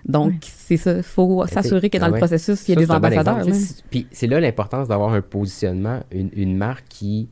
[0.04, 0.98] Donc, c'est ça.
[0.98, 3.46] Il faut s'assurer que dans le processus, il y a des ambassadeurs.
[3.90, 7.28] Puis c'est là l'importance d'avoir un positionnement, une, marque qui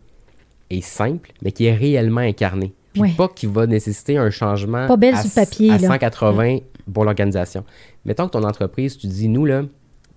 [0.70, 2.72] est simple, mais qui est réellement incarnée.
[2.94, 6.58] Puis pas qui va nécessiter un changement pas belle à, papier, à 180
[6.92, 7.64] pour l'organisation.
[8.04, 9.62] Mettons que ton entreprise, tu dis, nous, là,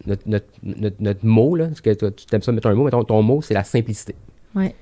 [0.06, 3.22] notre, notre, notre, mot, là, parce que tu t'aimes ça mettre un mot, mais ton,
[3.22, 4.16] mot, c'est la simplicité.
[4.56, 4.76] Ouais.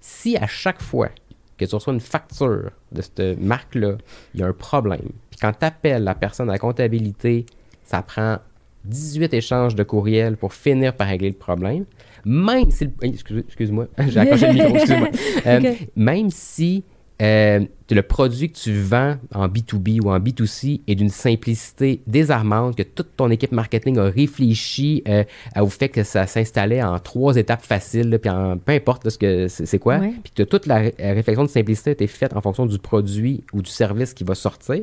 [0.00, 1.10] Si à chaque fois
[1.56, 3.96] que tu reçois une facture de cette marque-là,
[4.34, 7.46] il y a un problème, puis quand tu appelles la personne à la comptabilité,
[7.84, 8.38] ça prend
[8.84, 11.84] 18 échanges de courriel pour finir par régler le problème,
[12.24, 12.90] même si...
[13.02, 15.08] Excuse-moi, j'ai accroché le micro, excuse-moi.
[15.46, 16.84] Euh, même si
[17.22, 17.60] euh,
[17.90, 22.82] le produit que tu vends en B2B ou en B2C est d'une simplicité désarmante, que
[22.82, 25.22] toute ton équipe marketing a réfléchi euh,
[25.56, 28.30] au fait que ça s'installait en trois étapes faciles, puis
[28.64, 32.08] peu importe ce que c'est quoi, puis que toute la, réflexion de simplicité a été
[32.08, 34.82] faite en fonction du produit ou du service qui va sortir.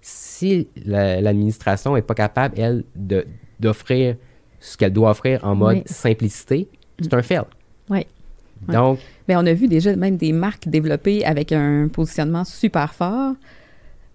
[0.00, 2.84] Si l'administration n'est pas capable, elle,
[3.58, 4.16] d'offrir
[4.60, 6.68] ce qu'elle doit offrir en mode simplicité,
[7.00, 7.42] c'est un fail.
[7.90, 8.06] Oui.
[8.68, 9.00] Donc.
[9.28, 13.34] Mais on a vu déjà même des marques développées avec un positionnement super fort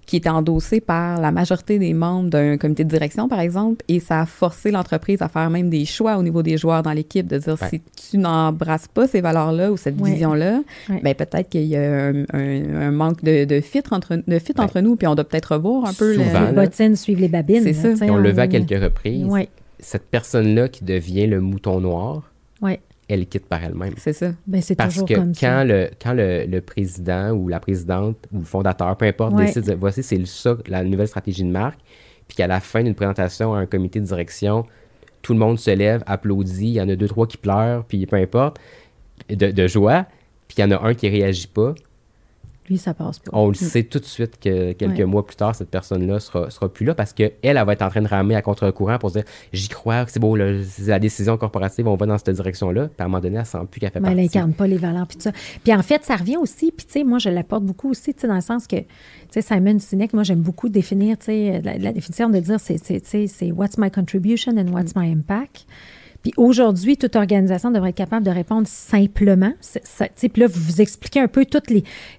[0.10, 4.00] qui est endossé par la majorité des membres d'un comité de direction, par exemple, et
[4.00, 7.28] ça a forcé l'entreprise à faire même des choix au niveau des joueurs dans l'équipe,
[7.28, 7.80] de dire si
[8.10, 10.62] tu n'embrasses pas ces valeurs-là ou cette vision-là,
[11.04, 15.06] ben peut-être qu'il y a un, manque de, fit entre, de fit entre nous, puis
[15.06, 17.62] on doit peut-être revoir un peu Souvent, les bottines suivent les babines.
[17.62, 18.06] C'est ça.
[18.12, 19.28] on le voit à quelques reprises.
[19.78, 22.32] Cette personne-là qui devient le mouton noir,
[22.64, 22.80] ouais
[23.10, 23.94] elle quitte par elle-même.
[23.98, 24.32] C'est ça.
[24.46, 28.96] Ben, c'est Parce que quand, Le, quand le, président ou la présidente ou le fondateur,
[28.96, 31.80] peu importe, décide de, voici, c'est ça la nouvelle stratégie de marque,
[32.28, 34.66] puis qu'à la fin d'une présentation à un comité de direction,
[35.24, 38.06] tout le monde se lève, applaudit, il y en a deux, trois qui pleurent, puis
[38.06, 38.60] peu importe,
[39.28, 40.06] de, de joie,
[40.48, 41.74] puis il y en a un qui réagit pas,
[42.78, 43.56] ça passe On le mm.
[43.56, 46.94] sait tout de suite que quelques mois plus tard, cette personne-là sera, sera plus là
[46.94, 49.68] parce qu'elle, elle va être en train de ramer à contre-courant pour se dire J'y
[49.68, 52.88] crois, c'est beau, c'est la décision corporative, on va dans cette direction-là.
[52.88, 54.20] Puis à un moment donné, elle sent plus qu'elle fait Mais partie.
[54.20, 55.32] Elle n'incarne pas les valeurs, puis tout ça.
[55.64, 58.22] Puis en fait, ça revient aussi, puis tu sais, moi, je l'apporte beaucoup aussi, tu
[58.22, 58.86] sais, dans le sens que, tu
[59.30, 62.78] sais, Simon Sinek, moi, j'aime beaucoup définir, tu sais, la, la, définition de dire c'est,
[63.28, 65.66] c'est What's my contribution and what's my impact.
[66.22, 69.54] Puis aujourd'hui, toute organisation devrait être capable de répondre simplement.
[70.18, 71.72] Puis là, vous vous expliquez un peu toute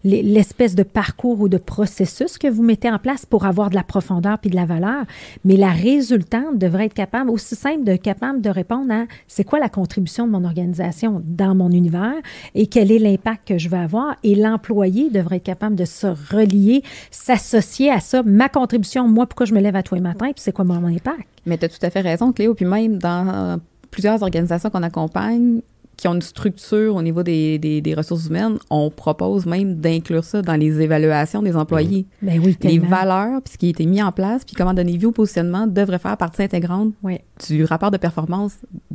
[0.04, 3.82] l'espèce de parcours ou de processus que vous mettez en place pour avoir de la
[3.82, 5.04] profondeur puis de la valeur.
[5.44, 9.58] Mais la résultante devrait être capable, aussi simple, de capable de répondre à c'est quoi
[9.58, 12.14] la contribution de mon organisation dans mon univers
[12.54, 14.16] et quel est l'impact que je vais avoir?
[14.22, 18.22] Et l'employé devrait être capable de se relier, s'associer à ça.
[18.22, 20.84] Ma contribution, moi, pourquoi je me lève à tous les matins, puis c'est quoi mon
[20.84, 21.28] impact?
[21.46, 22.54] Mais tu as tout à fait raison, Cléo.
[22.54, 23.60] Puis même dans
[23.90, 25.60] plusieurs organisations qu'on accompagne
[26.00, 30.40] qui ont une structure au niveau des, des, ressources humaines, on propose même d'inclure ça
[30.40, 32.06] dans les évaluations des employés.
[32.22, 32.26] Mmh.
[32.26, 34.96] Ben oui, les valeurs, puis ce qui a été mis en place, puis comment donner
[34.96, 36.94] vie au positionnement devrait faire partie intégrante
[37.46, 38.54] du rapport de performance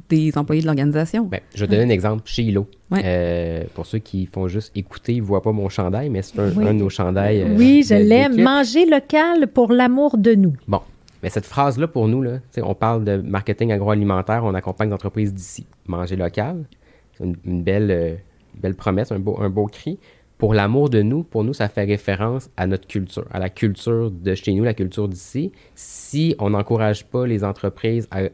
[0.09, 1.25] des employés de l'organisation.
[1.25, 2.67] Ben, je vais donner un exemple chez ILO.
[2.91, 6.39] Euh, pour ceux qui font juste écouter, ils ne voient pas mon chandail, mais c'est
[6.39, 7.41] un, de nos chandails.
[7.41, 8.41] Euh, oui, je l'aime.
[8.41, 10.53] Manger local pour l'amour de nous.
[10.67, 10.81] Bon,
[11.26, 15.65] mais cette phrase-là, pour nous, là, on parle de marketing agroalimentaire, on accompagne l'entreprise d'ici.
[15.88, 16.65] Manger local,
[17.13, 18.15] c'est une, belle, euh,
[18.53, 19.97] belle promesse, un beau, un beau cri.
[20.38, 24.11] Pour l'amour de nous, pour nous, ça fait référence à notre culture, à la culture
[24.11, 25.51] de chez nous, la culture d'ici.
[25.73, 28.30] Si on n'encourage pas les entreprises euh,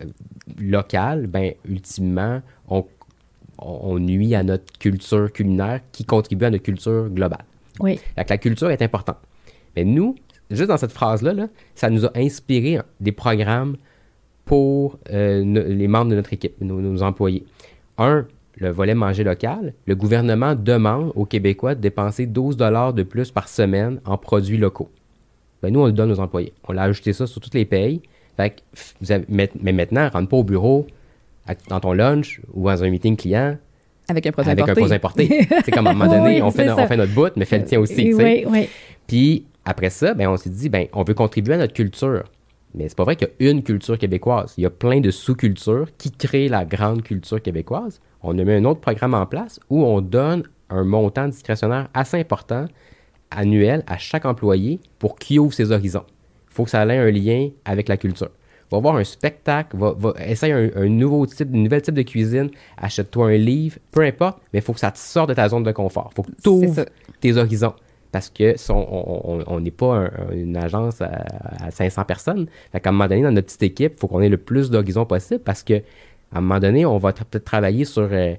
[0.60, 2.86] locales, ben ultimement, on,
[3.58, 7.46] on, nuit à notre culture culinaire qui contribue à notre culture globale.
[7.80, 8.02] Oui.
[8.18, 9.20] la culture est importante.
[9.78, 10.18] Mais nous,
[10.56, 13.78] juste dans cette phrase-là, ça nous a inspiré des programmes
[14.46, 17.46] pour euh, les membres de notre équipe, nos, employés.
[17.98, 18.26] Un,
[18.58, 19.74] le volet manger local.
[19.86, 24.58] Le gouvernement demande aux Québécois de dépenser 12 dollars de plus par semaine en produits
[24.58, 24.90] locaux.
[25.62, 26.54] Ben, nous, on le donne aux employés.
[26.68, 28.02] On l'a ajouté ça sur toutes les payes.
[28.38, 28.64] Fait
[29.30, 30.88] mais maintenant, rentre pas au bureau
[31.70, 33.58] dans ton lunch ou dans un meeting client
[34.08, 35.48] avec un produit avec importé.
[35.66, 37.66] c'est comme à un moment donné, on, fait, on fait notre bout, mais fais le
[37.66, 38.14] tien aussi.
[38.14, 38.70] Oui, oui.
[39.08, 42.24] Puis après ça, ben, on s'est dit, ben, on veut contribuer à notre culture.
[42.74, 44.54] Mais c'est pas vrai qu'il y a une culture québécoise.
[44.58, 48.00] Il y a plein de sous-cultures qui créent la grande culture québécoise.
[48.24, 52.18] On a mis un autre programme en place où on donne un montant discrétionnaire assez
[52.18, 52.66] important
[53.30, 56.06] annuel à chaque employé pour qu'il ouvre ses horizons.
[56.50, 58.30] Il faut que ça ait un lien avec la culture.
[58.72, 63.28] Va voir un spectacle, va, essaye un, nouveau type, un nouvel type de cuisine, achète-toi
[63.28, 65.74] un livre, peu importe, mais il faut que ça te sorte de ta zone de
[65.74, 66.10] confort.
[66.14, 66.86] Il faut que tu ouvres
[67.20, 67.74] tes horizons
[68.12, 72.48] parce que on n'est pas une agence à, 500 personnes.
[72.72, 74.70] Fait qu'à un moment donné, dans notre petite équipe, il faut qu'on ait le plus
[74.70, 75.82] d'horizons possible parce que
[76.34, 78.36] à un moment donné, on va peut-être travailler sur euh,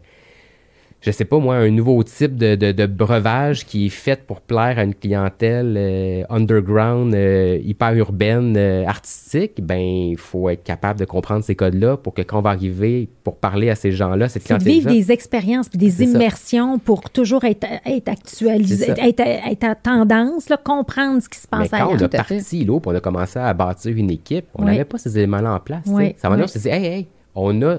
[1.03, 4.79] je sais pas moi, un nouveau type de, de, breuvage qui est fait pour plaire
[4.79, 11.01] à une clientèle euh, underground, euh, hyper urbaine, euh, artistique, ben il faut être capable
[11.01, 14.29] de comprendre ces codes-là pour que quand on va arriver pour parler à ces gens-là,
[14.29, 19.65] cette clientèle vivre des expériences puis des immersions pour toujours être, être actualisé, être, être,
[19.65, 22.95] à tendance, là, comprendre ce qui se passe Mais quand on a parti là, on
[22.95, 25.85] a commencé à bâtir une équipe, on n'avait pas ces éléments-là en place.
[26.19, 27.79] Ça va c'est hey, hey, on a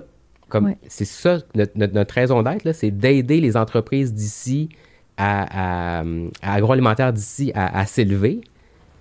[0.87, 1.39] c'est ça,
[1.75, 4.69] notre, raison d'être, c'est d'aider les entreprises d'ici,
[5.17, 6.03] à,
[6.41, 8.41] agroalimentaire d'ici, à, s'élever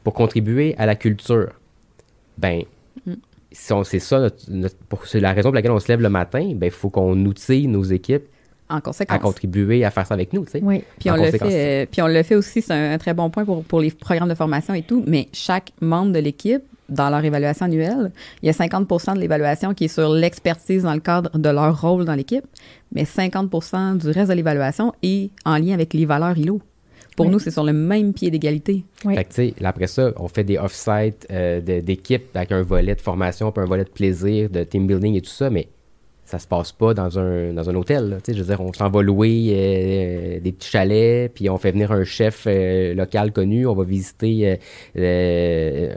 [0.04, 1.50] pour contribuer à la culture.
[2.38, 2.62] Ben,
[3.06, 3.14] mm.
[3.52, 4.28] c'est ça,
[5.04, 7.66] c'est la raison pour laquelle on se lève le matin, ben, il faut qu'on outille
[7.66, 8.24] nos équipes
[8.68, 10.60] en à contribuer à faire ça avec nous, tu sais.
[10.62, 13.44] Oui, puis on, le fait, puis on le fait aussi, c'est un, très bon point
[13.44, 17.24] pour, pour les programmes de formation et tout, mais chaque membre de l'équipe dans leur
[17.24, 18.12] évaluation annuelle,
[18.42, 21.80] il y a 50% de l'évaluation qui est sur l'expertise dans le cadre de leur
[21.80, 22.44] rôle dans l'équipe,
[22.92, 26.60] mais 50% du reste de l'évaluation est en lien avec les valeurs ILO.
[27.16, 28.84] Pour nous, c'est sur le même pied d'égalité.
[29.04, 29.14] Oui.
[29.14, 33.52] Fait que, après ça, on fait des off-sites euh, d'équipe avec un volet de formation,
[33.52, 35.68] puis un volet de plaisir, de team building et tout ça, mais
[36.32, 38.18] ça se passe pas dans un, dans un hôtel.
[38.26, 41.92] Je veux dire, on s'en va louer euh, des petits chalets, puis on fait venir
[41.92, 44.58] un chef euh, local connu, on va visiter
[44.96, 45.90] euh,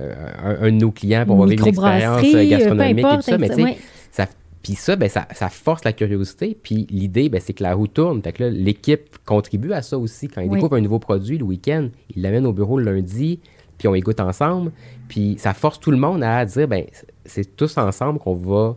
[0.44, 3.38] un, de nos clients, pour on vivre une expérience gastronomique et tout ça.
[3.38, 3.78] Mais tu sais,
[4.12, 4.28] ça,
[4.62, 6.58] puis ça, ben, ça, ça, force la curiosité.
[6.62, 8.22] Puis l'idée, ben, c'est que la roue tourne.
[8.22, 10.28] Fait que là, l'équipe contribue à ça aussi.
[10.28, 13.40] Quand ils découvrent un nouveau produit le week-end, ils l'amènent au bureau le lundi,
[13.78, 14.74] puis on écoute ensemble.
[15.08, 16.84] Puis ça force tout le monde à dire, ben,
[17.24, 18.76] c'est tous ensemble qu'on va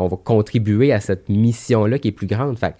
[0.00, 2.58] qu'on va contribuer à cette mission-là qui est plus grande.
[2.58, 2.74] Fait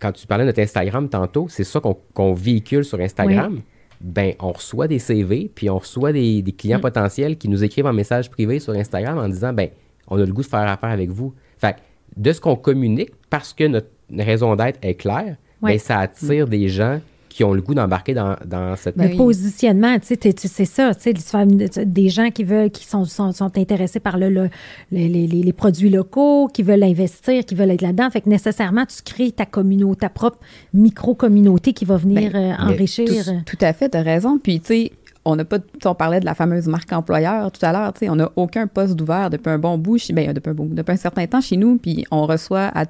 [0.00, 1.80] quand tu parlais de notre Instagram tantôt, c'est ça
[2.14, 3.60] qu'on véhicule sur Instagram.
[4.00, 6.82] Ben, on reçoit des CV, puis on reçoit des, clients mm.
[6.82, 9.70] potentiels qui nous écrivent en message privé sur Instagram en disant, ben,
[10.06, 11.34] on a le goût de faire affaire avec vous.
[11.58, 11.76] Fait
[12.16, 16.50] de ce qu'on communique, parce que notre raison d'être est claire, ben, ça attire mm.
[16.50, 17.00] des gens
[17.38, 18.96] qui ont le goût d'embarquer dans, dans cette...
[18.96, 23.56] Le positionnement, tu sais, c'est ça, tu sais, des gens qui veulent, qui sont, sont,
[23.56, 24.50] intéressés par le,
[24.90, 28.10] les, les, produits locaux, qui veulent investir, qui veulent être là-dedans.
[28.10, 30.40] Fait que nécessairement, tu crées ta communauté, ta propre
[30.74, 33.06] micro-communauté qui va venir ben, euh, enrichir.
[33.06, 34.40] Tout, tout, à fait, tu as raison.
[34.42, 34.92] Puis, tu sais,
[35.24, 38.08] on n'a pas, on parlait de la fameuse marque employeur tout à l'heure, tu sais,
[38.10, 40.96] on n'a aucun poste d'ouvert depuis un bon bout, ben, depuis, un bon, depuis un
[40.96, 42.86] certain temps chez nous, puis on reçoit à,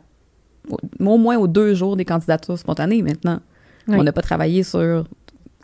[0.71, 3.41] au moins aux deux jours des candidatures spontanées maintenant.
[3.89, 5.05] On n'a pas travaillé sur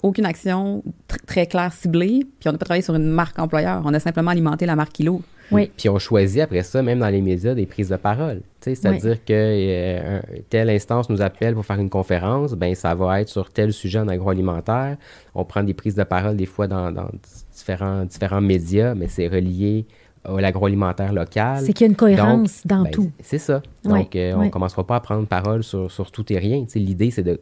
[0.03, 0.83] aucune action
[1.27, 3.83] très claire ciblée, puis on n'a pas travaillé sur une marque employeur.
[3.85, 5.23] On a simplement alimenté la marque Kilo.
[5.51, 5.71] Oui.
[5.77, 8.41] Puis on choisit après ça, même dans les médias, des prises de parole.
[8.61, 13.29] C'est-à-dire que euh, telle instance nous appelle pour faire une conférence, ben ça va être
[13.29, 14.97] sur tel sujet en agroalimentaire.
[15.35, 17.11] On prend des prises de parole des fois dans, dans
[17.55, 19.87] différents, différents médias, mais c'est relié
[20.29, 21.63] l'agroalimentaire local.
[21.65, 23.11] C'est qu'il y a une cohérence dans ben, tout.
[23.21, 23.63] C'est ça.
[23.85, 26.65] Donc, euh, on ne commencera pas à prendre parole sur, sur tout et rien.
[26.75, 27.41] L'idée, c'est de,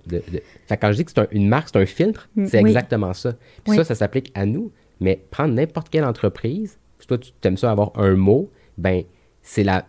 [0.68, 2.46] quand je dis que c'est une marque, c'est un filtre, mm.
[2.46, 3.32] c'est exactement ça.
[3.64, 4.70] Puis ça, ça s'applique à nous.
[5.00, 9.02] Mais prendre n'importe quelle entreprise, si toi, tu aimes ça avoir un mot, ben
[9.44, 9.84] c'est la,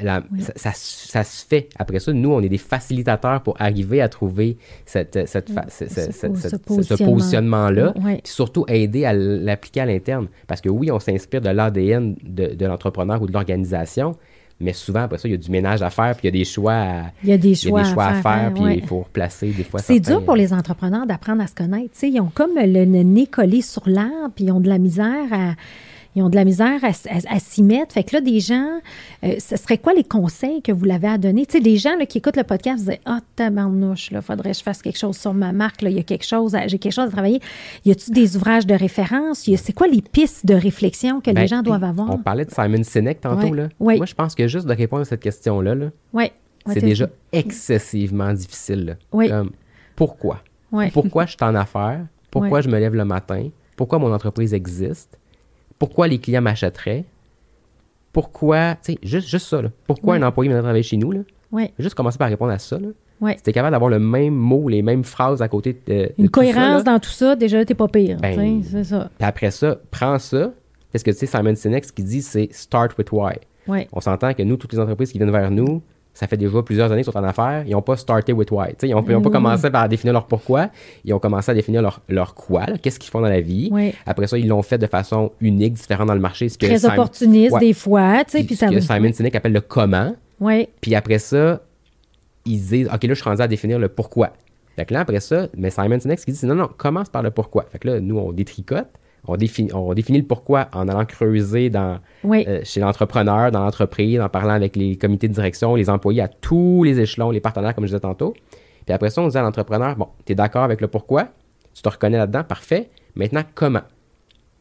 [0.55, 1.69] ça, ça, se fait.
[1.77, 7.93] Après ça, nous, on est des facilitateurs pour arriver à trouver cette, cette, ce, positionnement-là,
[7.93, 10.27] puis surtout aider à l'appliquer à l'interne.
[10.47, 14.15] Parce que oui, on s'inspire de l'ADN de, l'entrepreneur ou de l'organisation,
[14.59, 16.39] mais souvent, après ça, il y a du ménage à faire, puis il y a
[16.39, 19.63] des choix à, il y a des choix, à, faire, puis il faut replacer des
[19.63, 19.81] fois.
[19.81, 21.93] C'est dur pour les entrepreneurs d'apprendre à se connaître.
[22.01, 25.53] ils ont comme le nez collé sur l'arbre, puis ils ont de la misère à
[26.15, 27.93] ils ont de la misère à, s'y mettre.
[27.93, 28.79] Fait que là, des gens,
[29.23, 31.45] euh, ce serait quoi les conseils que vous l'avez à donner?
[31.45, 34.51] Tu sais, des gens là, qui écoutent le podcast disent Ah, oh, tabarnouche, là, faudrait
[34.51, 36.77] que je fasse quelque chose sur ma marque, là, il y a quelque chose, j'ai
[36.77, 37.41] quelque chose à travailler.
[37.85, 39.49] Y a-tu des ouvrages de référence?
[39.57, 42.11] C'est quoi les pistes de réflexion que les ben, gens doivent avoir?
[42.11, 43.69] On parlait de Simon Sinek tantôt, là.
[43.79, 45.89] Moi, je pense que juste de répondre à cette question-là, là,
[46.67, 48.97] c'est déjà excessivement difficile.
[49.95, 50.41] Pourquoi?
[50.93, 52.05] Pourquoi je suis en affaires?
[52.31, 53.49] Pourquoi je me lève le matin?
[53.75, 55.17] Pourquoi mon entreprise existe?
[55.83, 57.03] Pourquoi les clients m'achèteraient,
[58.13, 59.69] pourquoi, tu sais, juste, juste ça, là.
[59.85, 61.19] pourquoi un employé viendrait travailler chez nous, là?
[61.77, 62.87] Juste commencer par répondre à ça, là.
[63.19, 63.37] Ouais.
[63.43, 66.13] Si capable d'avoir le même mot, les mêmes phrases à côté de.
[66.17, 68.17] Une cohérence dans tout ça, déjà, t'es pas pire.
[68.21, 69.09] Ben, c'est ça.
[69.17, 70.53] Puis après ça, prends ça.
[70.93, 73.35] Parce que, tu sais, Simon Sinek, ce qu'il dit, c'est start with why.
[73.91, 75.81] On s'entend que nous, toutes les entreprises qui viennent vers nous,
[76.13, 78.67] ça fait déjà plusieurs années qu'ils sont en affaires, ils n'ont pas starté with why.
[78.83, 79.31] ils n'ont pas mm.
[79.31, 80.69] commencé par définir leur pourquoi,
[81.03, 83.71] ils ont commencé à définir leur, leur quoi, qu'est-ce qu'ils font dans la vie.
[84.05, 86.49] Après ça, ils l'ont fait de façon unique, différente dans le marché.
[86.49, 88.23] Ce Très opportuniste des fois.
[88.25, 90.15] Puis, ce que Simon Sinek appelle le comment.
[90.81, 91.61] Puis après ça,
[92.45, 94.33] ils disent, OK, là, je suis rendu à définir le pourquoi.
[94.75, 97.09] Fait que là, après ça, mais Simon Sinek, ce qu'il dit, c'est non, non, commence
[97.09, 97.65] par le pourquoi.
[97.71, 98.87] Fait que là, nous, on détricote
[99.27, 104.19] on définit, on définit le pourquoi en allant creuser dans, euh, chez l'entrepreneur, dans l'entreprise,
[104.19, 107.73] en parlant avec les comités de direction, les employés à tous les échelons, les partenaires,
[107.73, 108.33] comme je disais tantôt.
[108.85, 111.29] Puis après ça, on dit à l'entrepreneur, bon, tu es d'accord avec le pourquoi,
[111.73, 112.89] tu te reconnais là-dedans, parfait.
[113.15, 113.83] Maintenant, comment?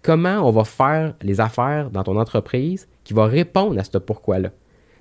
[0.02, 4.50] Comment on va faire les affaires dans ton entreprise qui va répondre à ce pourquoi-là?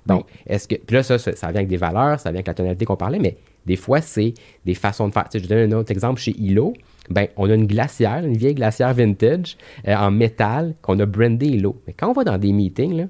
[0.06, 0.74] Donc, est-ce que.
[0.74, 3.20] Puis là, ça, ça, vient avec des valeurs, ça vient avec la tonalité qu'on parlait,
[3.20, 3.36] mais
[3.66, 4.34] des fois, c'est
[4.64, 5.28] des façons de faire.
[5.28, 6.74] Tu sais, je donne un autre exemple chez Hilo.
[7.10, 9.56] Ben, on a une glacière, une vieille glacière vintage
[9.88, 11.80] euh, en métal qu'on a brandé Hilo.
[11.86, 13.04] Mais quand on va dans des meetings, là,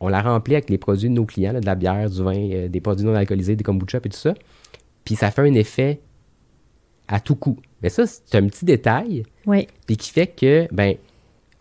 [0.00, 2.68] on la remplit avec les produits de nos clients, de la bière, du vin, euh,
[2.68, 4.34] des produits non alcoolisés, des kombucha et tout ça.
[5.04, 6.00] Puis ça fait un effet
[7.08, 7.56] à tout coup.
[7.82, 9.22] Mais ça, c'est un petit détail.
[9.46, 9.68] Oui.
[9.86, 10.96] Puis qui fait que, ben,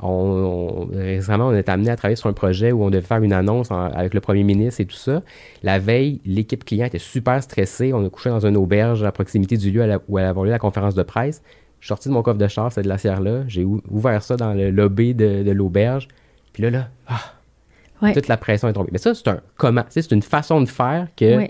[0.02, 3.34] on, récemment, on est amené à travailler sur un projet où on devait faire une
[3.34, 5.22] annonce avec le premier ministre et tout ça.
[5.64, 7.94] La veille, l'équipe client était super stressée.
[7.94, 10.60] On a couché dans une auberge à proximité du lieu où elle avait lieu la
[10.60, 11.42] conférence de presse.
[11.80, 13.44] Je suis sorti de mon coffre de char, cette glacière-là.
[13.48, 16.08] J'ai ouvert ça dans le lobby de, l'auberge.
[16.52, 18.90] Puis là, là, ah, toute la pression est tombée.
[18.92, 19.84] Mais ça, c'est un comment.
[19.90, 21.48] C'est une façon de faire que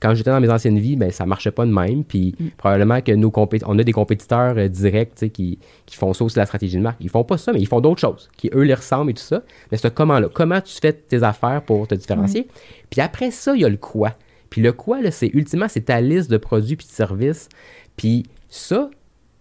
[0.00, 2.04] quand j'étais dans mes anciennes vies, ben, ça marchait pas de même.
[2.04, 2.48] Puis mm.
[2.56, 3.32] probablement que nos
[3.66, 6.98] on a des compétiteurs euh, directs qui, qui font ça aussi la stratégie de marque.
[7.00, 9.22] Ils font pas ça, mais ils font d'autres choses qui, eux, les ressemblent et tout
[9.22, 9.42] ça.
[9.70, 10.28] Mais c'est comment-là.
[10.32, 12.48] Comment tu fais tes affaires pour te différencier?
[12.90, 14.12] Puis après ça, il y a le quoi.
[14.50, 17.48] Puis le quoi, là, c'est ultimement, c'est ta liste de produits puis de services.
[17.96, 18.90] Puis ça,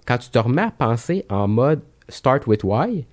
[0.07, 3.05] quand tu te remets à penser en mode start with why,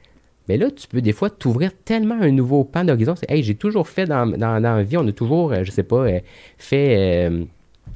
[0.51, 3.15] mais là, tu peux des fois t'ouvrir tellement un nouveau pan d'horizon.
[3.15, 5.71] C'est, hey, j'ai toujours fait dans, dans, dans, la vie, on a toujours, euh, je
[5.71, 6.19] sais pas, euh,
[6.59, 6.97] fait.
[6.99, 7.45] Euh,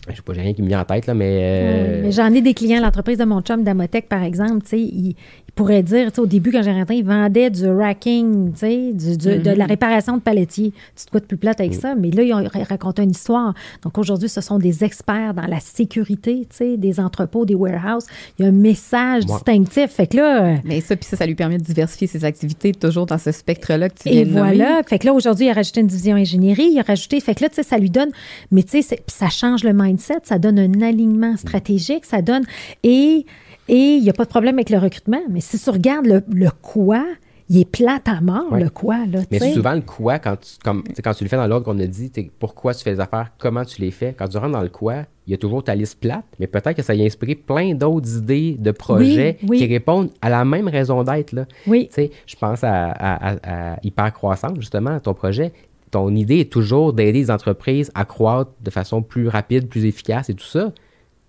[0.08, 2.00] je sais pas, j'ai rien qui me vient en tête, là, mais.
[2.00, 5.16] mais j'en ai des clients, l'entreprise de mon chum d'Amotech, par exemple, tu sais, ils,
[5.54, 9.70] pourrait dire, au début, quand j'ai rentré, ils vendaient du racking, du, de la mhm.
[9.70, 10.72] réparation de palettiers.
[10.96, 11.94] Tu te quoi de plus plate avec ça?
[11.94, 13.54] Mais là, ils ont raconté une histoire.
[13.82, 18.06] Donc, aujourd'hui, ce sont des experts dans la sécurité, des entrepôts, des warehouses.
[18.38, 19.90] Il y a un message distinctif.
[19.90, 20.44] Fait que là...
[20.44, 23.30] Euh, Mais ça, puis ça, ça lui permet de diversifier ses activités toujours dans ce
[23.30, 24.82] spectre-là que tu viens Et voilà.
[24.86, 26.70] Fait que là, aujourd'hui, il a rajouté une division ingénierie.
[26.72, 27.20] Il a rajouté...
[27.20, 28.10] Fait que là, tu sais, ça lui donne...
[28.50, 30.20] Mais tu sais, ça change le mindset.
[30.24, 32.04] Ça donne un alignement stratégique.
[32.04, 32.44] Ça donne...
[32.82, 33.24] Et
[33.68, 35.22] et il n'y a pas de problème avec le recrutement.
[35.30, 37.04] Mais si tu regardes le, quoi,
[37.48, 39.06] il est plat à mort, le quoi.
[39.06, 41.78] Là, mais souvent, le quoi, quand tu, comme, quand tu le fais dans l'ordre qu'on
[41.78, 44.62] a dit, pourquoi tu fais les affaires, comment tu les fais, quand tu rentres dans
[44.62, 47.06] le quoi, il y a toujours ta liste plate, mais peut-être que ça y a
[47.06, 51.34] inspiré plein d'autres idées de projets qui répondent à la même raison d'être.
[51.66, 51.88] Oui.
[51.96, 55.52] je pense à, à, Hyper Croissance, justement, ton projet.
[55.90, 60.28] Ton idée est toujours d'aider les entreprises à croître de façon plus rapide, plus efficace
[60.28, 60.72] et tout ça.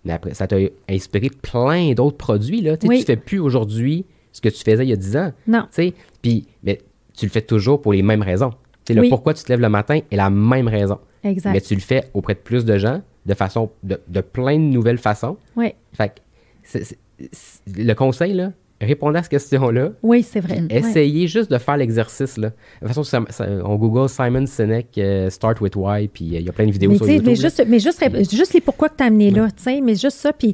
[0.05, 0.57] Mais après, ça t'a
[0.89, 2.61] inspiré plein d'autres produits.
[2.61, 2.77] Là.
[2.77, 5.33] Tu ne fais plus aujourd'hui ce que tu faisais il y a 10 ans.
[5.47, 5.65] Non.
[6.21, 6.79] Puis, mais
[7.13, 8.51] tu le fais toujours pour les mêmes raisons.
[8.89, 10.99] Le pourquoi tu te lèves le matin est la même raison.
[11.23, 11.53] Exact.
[11.53, 14.63] Mais tu le fais auprès de plus de gens, de façon, de, de plein de
[14.63, 15.37] nouvelles façons.
[15.55, 15.73] Oui.
[15.93, 16.21] Fait
[16.71, 16.79] que
[17.75, 18.51] le conseil, là,
[18.81, 19.91] répondez à cette question-là.
[20.03, 20.63] Oui, c'est vrai.
[20.69, 22.37] Essayez juste de faire l'exercice.
[22.37, 22.49] Là.
[22.81, 23.25] De toute façon,
[23.63, 26.71] on Google Simon Sinek euh, Start with Why, puis euh, il y a plein de
[26.71, 27.25] vidéos sur YouTube.
[27.25, 29.95] Mais, juste, mais juste, juste, les pourquoi que tu as amené là, tu sais, mais
[29.95, 30.33] juste ça.
[30.33, 30.53] Puis,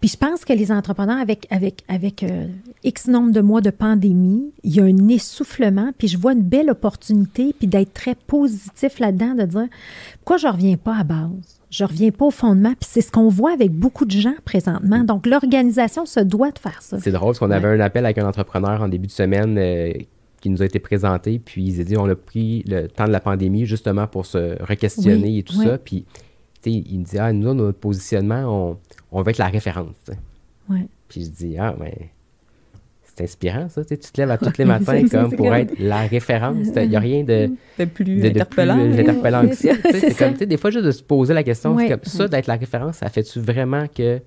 [0.00, 2.46] puis je pense que les entrepreneurs, avec, avec, avec euh,
[2.82, 6.42] X nombre de mois de pandémie, il y a un essoufflement, puis je vois une
[6.42, 9.68] belle opportunité, puis d'être très positif là-dedans, de dire
[10.16, 11.59] pourquoi je ne reviens pas à base?
[11.70, 12.74] Je reviens pas au fondement.
[12.80, 15.04] Puis c'est ce qu'on voit avec beaucoup de gens présentement.
[15.04, 16.98] Donc, l'organisation se doit de faire ça.
[16.98, 19.92] C'est drôle parce qu'on avait un appel avec un entrepreneur en début de semaine euh,
[20.40, 21.38] qui nous a été présenté.
[21.38, 24.60] Puis, il a dit on a pris le temps de la pandémie justement pour se
[24.62, 25.78] re-questionner et tout ça.
[25.78, 26.04] Puis,
[26.66, 28.78] il me dit ah, nous, notre positionnement, on,
[29.12, 30.10] on veut être la référence.
[30.68, 30.86] Ouais.
[31.08, 32.10] Puis, je dis ah, mais
[33.20, 33.84] c'est inspirant, ça.
[33.84, 36.68] Tu, te lèves à tous les matins comme pour être la référence.
[36.76, 39.72] Il n'y a rien de, de plus interpellant, que ça.
[39.92, 42.96] C'est comme, des fois, juste de se poser la question, comme ça, d'être la référence,
[42.96, 44.20] ça fait-tu vraiment que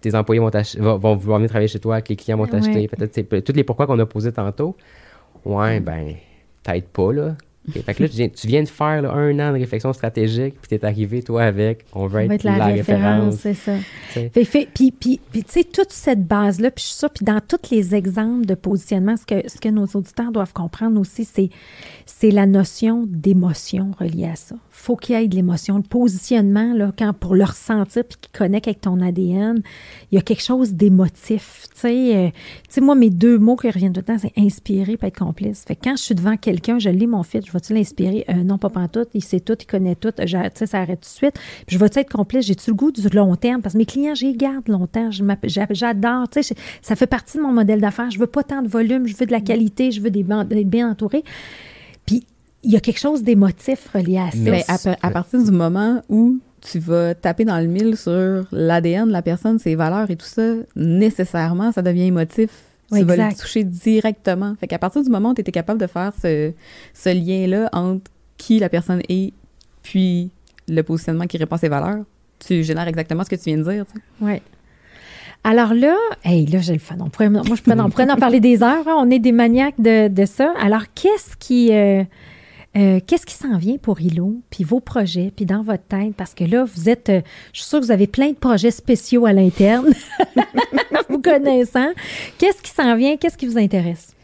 [0.00, 2.88] tes employés vont, vont, vont vouloir venir travailler chez toi, que les clients vont t'acheter?
[2.88, 4.76] Peut-être, toutes les pourquoi qu'on a posés tantôt.
[5.44, 6.14] Ouais, ben,
[6.62, 7.36] t'aides pas, là.
[7.72, 10.84] Fait que là, tu viens, de faire un an de réflexion stratégique, puis tu es
[10.84, 13.36] arrivé, toi, avec on veut être, la, référence.
[13.36, 13.72] C'est ça.
[14.12, 18.54] puis, puis, tu sais, toute cette base-là, puis ça, puis dans tous les exemples de
[18.54, 21.50] positionnement, ce que, ce que nos auditeurs doivent comprendre aussi, c'est,
[22.06, 24.56] c'est la notion d'émotion reliée à ça.
[24.70, 25.76] faut qu'il y ait de l'émotion.
[25.76, 29.62] Le positionnement, là, quand pour le ressentir, puis qu'il connecte avec ton ADN,
[30.10, 31.66] il y a quelque chose d'émotif.
[31.74, 32.32] Tu sais,
[32.76, 35.64] euh, moi, mes deux mots qui reviennent tout le temps, c'est inspirer et être complice.
[35.66, 38.24] Fait que quand je suis devant quelqu'un, je lis mon fit, je vais-tu l'inspirer?
[38.28, 39.06] Euh, non, pas tout.
[39.14, 40.12] Il sait tout, il connaît tout.
[40.12, 41.34] Tu sais, ça arrête tout de suite.
[41.66, 42.46] Puis je vais-tu être complice?
[42.46, 43.62] J'ai-tu le goût du long terme?
[43.62, 45.10] Parce que mes clients, j'y garde longtemps.
[45.10, 46.28] J'adore.
[46.30, 48.10] Tu sais, ça fait partie de mon modèle d'affaires.
[48.10, 50.68] Je veux pas tant de volume, je veux de la qualité, je veux des, être
[50.68, 51.24] bien entouré.
[52.06, 52.24] Puis
[52.62, 54.38] il y a quelque chose d'émotif relié à ça.
[54.38, 54.64] Mais
[55.02, 59.22] à, partir du moment où tu vas taper dans le mille sur l'ADN de la
[59.22, 62.50] personne, ses valeurs et tout ça, nécessairement, ça devient émotif
[62.92, 64.54] tu vas le toucher directement.
[64.60, 66.52] Fait qu'à partir du moment où tu étais capable de faire ce,
[66.94, 69.32] ce lien-là entre qui la personne est,
[69.82, 70.30] puis
[70.68, 72.04] le positionnement qui répond à ses valeurs,
[72.38, 73.84] tu génères exactement ce que tu viens de dire.
[74.20, 74.40] Oui.
[75.44, 76.96] Alors là, hey, là, j'ai le fun.
[76.96, 78.86] moi, je pourrais, en, en parler des heures.
[78.86, 78.96] Hein.
[78.98, 80.52] On est des maniaques de, de ça.
[80.60, 82.02] Alors, qu'est-ce qui, euh,
[82.76, 86.14] euh, qu'est-ce qui s'en vient pour ILO, puis vos projets, puis dans votre tête?
[86.16, 88.70] Parce que là, vous êtes, euh, je suis sûre que vous avez plein de projets
[88.70, 89.92] spéciaux à l'interne,
[91.08, 91.90] vous connaissant.
[92.36, 93.16] Qu'est-ce qui s'en vient?
[93.16, 94.14] Qu'est-ce qui vous intéresse?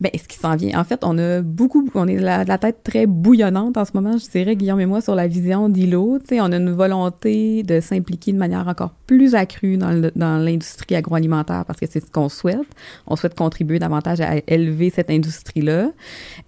[0.00, 2.82] Ben, ce qui s'en vient, en fait, on a beaucoup, on est la, la, tête
[2.84, 6.18] très bouillonnante en ce moment, je dirais, Guillaume et moi, sur la vision d'ILO.
[6.18, 10.36] Tu sais, on a une volonté de s'impliquer de manière encore plus accrue dans, dans
[10.36, 12.58] l'industrie agroalimentaire parce que c'est ce qu'on souhaite.
[13.06, 15.90] On souhaite contribuer davantage à élever cette industrie-là.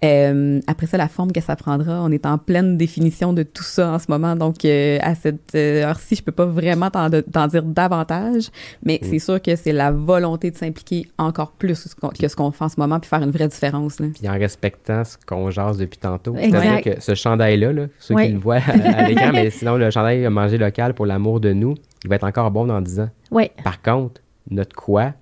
[0.03, 3.63] Euh, après ça, la forme que ça prendra, on est en pleine définition de tout
[3.63, 4.35] ça en ce moment.
[4.35, 8.49] Donc, euh, à cette euh, heure-ci, je peux pas vraiment t'en, dire davantage,
[8.83, 9.07] mais mm.
[9.09, 12.69] c'est sûr que c'est la volonté de s'impliquer encore plus que ce qu'on fait en
[12.69, 13.99] ce moment puis faire une différence.
[13.99, 14.07] Là.
[14.13, 16.35] Puis en respectant ce qu'on jase depuis tantôt.
[16.35, 20.25] C'est-à-dire que ce chandail-là, là, ceux qui le voient à, l'écran, mais sinon, le chandail
[20.25, 23.09] a mangé local pour l'amour de nous, il va être encore bon dans 10 ans.
[23.31, 23.51] Oui.
[23.63, 25.13] Par contre, notre quoi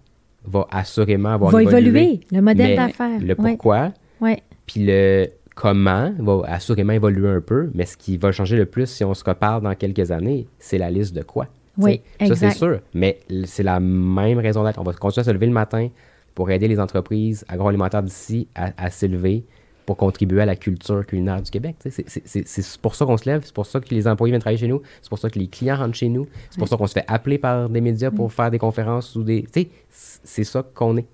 [0.45, 2.21] va assurément avoir va évoluer.
[2.31, 3.19] le modèle d'affaires.
[3.19, 3.91] Le pourquoi,
[4.21, 4.41] ouais.
[4.65, 8.85] puis le comment va assurément évoluer un peu, mais ce qui va changer le plus
[8.85, 11.47] si on se reparle dans quelques années, c'est la liste de quoi.
[11.77, 12.79] Oui, Ça, c'est sûr.
[12.93, 14.79] Mais c'est la même raison d'être.
[14.79, 15.89] On va continuer à se lever le matin,
[16.37, 19.43] pour aider les entreprises agroalimentaires d'ici à, s'élever
[19.87, 21.77] pour contribuer à la culture culinaire du Québec.
[21.89, 24.67] C'est pour ça qu'on se lève, c'est pour ça que les employés viennent travailler chez
[24.67, 26.93] nous, c'est pour ça que les clients rentrent chez nous, c'est pour ça qu'on se
[26.93, 29.47] fait appeler par des médias pour faire des conférences ou des...
[29.89, 31.07] C'est ça qu'on est.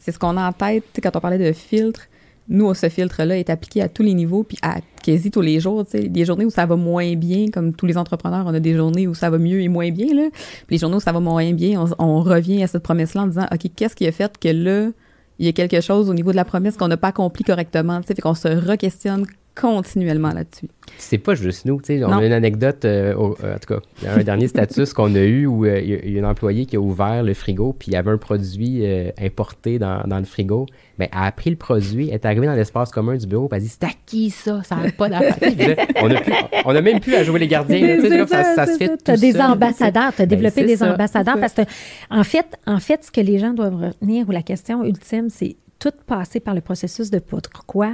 [0.00, 2.08] C'est ce qu'on a en tête quand on parlait de filtre
[2.48, 5.84] nous, ce filtre-là est appliqué à tous les niveaux, puis à quasi tous les jours.
[5.84, 8.60] Tu sais, des journées où ça va moins bien, comme tous les entrepreneurs, on a
[8.60, 10.14] des journées où ça va mieux et moins bien.
[10.14, 10.28] Là.
[10.66, 13.46] Puis les journées où ça va moins bien, on, revient à cette promesse-là en disant,
[13.52, 14.90] OK, qu'est-ce qui a fait que là,
[15.38, 18.00] il y a quelque chose au niveau de la promesse qu'on n'a pas accompli correctement.
[18.02, 19.26] Fait qu'on se re-questionne
[19.56, 20.68] continuellement là-dessus.
[20.98, 22.04] C'est pas juste nous, tu sais.
[22.04, 25.46] On a une anecdote, euh, euh, en tout cas, un dernier status qu'on a eu
[25.46, 27.96] où euh, il y a un employé qui a ouvert le frigo, puis il y
[27.96, 28.86] avait un produit
[29.20, 30.66] importé dans, dans, le frigo.
[30.98, 33.56] Mais elle a pris le produit, elle est arrivée dans l'espace commun du bureau, puis
[33.56, 34.62] elle a dit C'est à qui ça?
[34.62, 35.76] Ça n'a pas d'affaire.
[36.02, 36.20] on, a
[36.64, 37.98] on a même plus à jouer les gardiens.
[38.26, 38.96] ça, ça, se fait.
[39.02, 41.62] Tu as des ambassadeurs, tu as ben, développé des ambassadeurs parce que,
[42.10, 45.56] en fait, en fait, ce que les gens doivent retenir, ou la question ultime, c'est
[45.78, 47.92] tout passer par le processus de pourquoi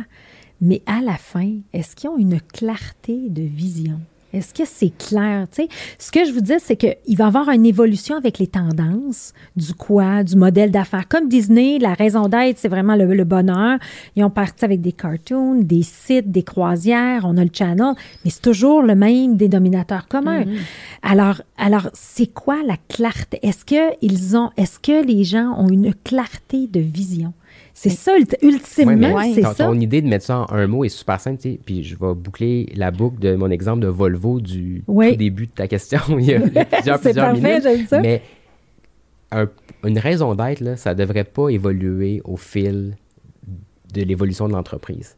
[0.60, 4.00] mais à la fin, est-ce qu'ils ont une clarté de vision?
[4.32, 5.46] Est-ce que c'est clair?
[5.50, 8.46] sais, ce que je vous dis, c'est qu'il va y avoir une évolution avec les
[8.46, 11.06] tendances du quoi, du modèle d'affaires.
[11.06, 13.78] Comme Disney, la raison d'être, c'est vraiment le, bonheur.
[14.16, 17.94] Ils ont parti avec des cartoons, des sites, des croisières, on a le channel,
[18.24, 20.44] mais c'est toujours le même dénominateur commun.
[20.44, 20.58] Mm-hmm.
[21.02, 23.38] Alors, alors c'est quoi la clarté?
[23.42, 27.34] Est-ce que ils ont, est-ce que les gens ont une clarté de vision?
[27.74, 28.12] C'est ça,
[28.42, 29.54] ultimement, c'est ça.
[29.54, 32.70] Ton idée de mettre ça en un mot est super simple, puis je vais boucler
[32.76, 34.84] la boucle de mon exemple de Volvo du
[35.16, 37.88] début de ta question, il y a plusieurs, plusieurs minutes.
[37.88, 38.00] Ça.
[38.00, 38.22] Mais
[39.84, 42.96] une raison d'être, ça ne devrait pas évoluer au fil
[43.92, 45.16] de l'évolution de l'entreprise.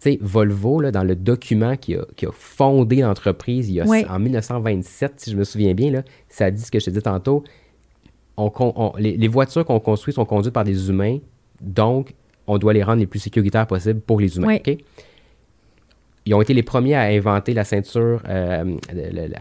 [0.00, 3.72] Tu sais, Volvo, là, dans le document qui a, qui a fondé l'entreprise
[4.08, 7.02] en 1927, si je me souviens bien, là, ça dit ce que je te dis
[7.02, 7.44] tantôt.
[8.36, 11.18] On, les, les, voitures qu'on construit sont conduites par des humains
[11.60, 12.14] donc,
[12.46, 14.58] on doit les rendre les plus sécuritaires possibles pour les humains.
[16.26, 18.76] Ils ont été les premiers à inventer la ceinture euh,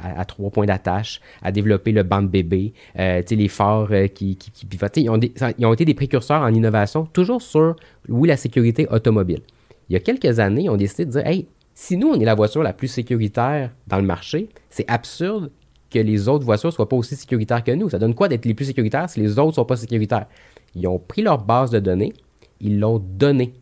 [0.04, 4.36] à, trois points d'attache, à développer le banc de bébé, euh, les phares euh, qui,
[4.36, 4.98] qui, pivotent.
[4.98, 7.76] Ils ont, ils ont, été des précurseurs en innovation, toujours sur,
[8.08, 9.42] oui, la sécurité automobile.
[9.90, 12.26] Il y a quelques années, ils ont décidé de dire, hey, si nous, on est
[12.26, 15.50] la voiture la plus sécuritaire dans le marché, c'est absurde
[15.90, 17.90] que les autres voitures ne soient pas aussi sécuritaires que nous.
[17.90, 20.28] Ça donne quoi d'être les plus sécuritaires si les autres ne sont pas sécuritaires?
[20.76, 22.14] Ils ont pris leur base de données,
[22.60, 23.54] ils l'ont donnée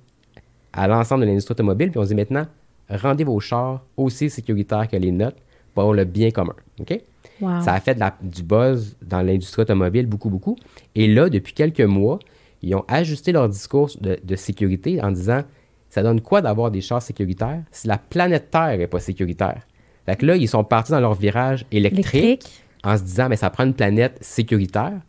[0.73, 2.45] à l'ensemble de l'industrie automobile, puis on dit maintenant,
[2.89, 5.37] rendez vos chars aussi sécuritaires que les nôtres
[5.73, 6.55] pour le bien commun.
[6.79, 6.99] OK?
[7.39, 10.55] Ça a fait du buzz dans l'industrie automobile beaucoup, beaucoup.
[10.95, 12.19] Et là, depuis quelques mois,
[12.61, 15.41] ils ont ajusté leur discours de, sécurité en disant
[15.89, 19.61] ça donne quoi d'avoir des chars sécuritaires si la planète Terre n'est pas sécuritaire?
[20.05, 23.49] Fait que là, ils sont partis dans leur virage électrique, en se disant mais ça
[23.49, 24.99] prend une planète sécuritaire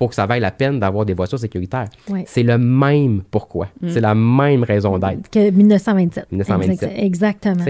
[0.00, 1.84] pour que ça vaille la peine d'avoir des voitures sécuritaires.
[2.24, 3.68] C'est le même pourquoi.
[3.82, 3.88] Mm.
[3.90, 5.28] C'est la même raison d'être.
[5.28, 6.32] Que 1927.
[6.32, 6.92] 1927.
[6.96, 7.64] Exactement.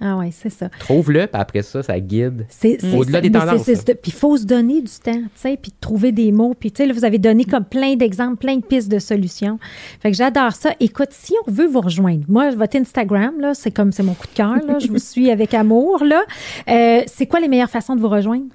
[0.00, 0.68] ah oui, c'est ça.
[0.78, 2.46] Trouve-le, puis après ça, ça guide
[2.94, 3.64] au-delà des tendances.
[3.64, 6.54] Puis il faut se donner du temps, tu sais, puis trouver des mots.
[6.56, 9.58] Puis, tu sais, vous avez donné comme plein d'exemples, plein de pistes de solutions.
[9.98, 10.70] Fait que j'adore ça.
[10.78, 14.28] Écoute, si on veut vous rejoindre, moi, votre Instagram, là, c'est comme, c'est mon coup
[14.28, 14.78] de cœur, là.
[14.78, 16.22] je vous suis avec amour, là.
[16.68, 18.46] Euh, c'est quoi les meilleures façons de vous rejoindre?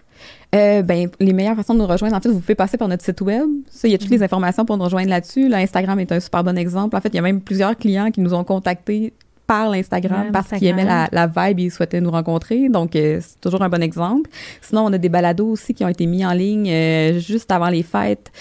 [0.55, 3.03] Euh, ben, les meilleures façons de nous rejoindre, en fait, vous pouvez passer par notre
[3.03, 3.45] site web.
[3.69, 5.47] Ça, il y a toutes les informations pour nous rejoindre là-dessus.
[5.47, 6.95] Là, Instagram est un super bon exemple.
[6.95, 9.13] En fait, il y a même plusieurs clients qui nous ont contactés
[9.49, 12.69] par l'Instagram parce qu'ils aimaient la, la, vibe et ils souhaitaient nous rencontrer.
[12.69, 14.29] Donc, euh, c'est toujours un bon exemple.
[14.61, 17.69] Sinon, on a des balados aussi qui ont été mis en ligne euh, juste avant
[17.69, 18.31] les fêtes,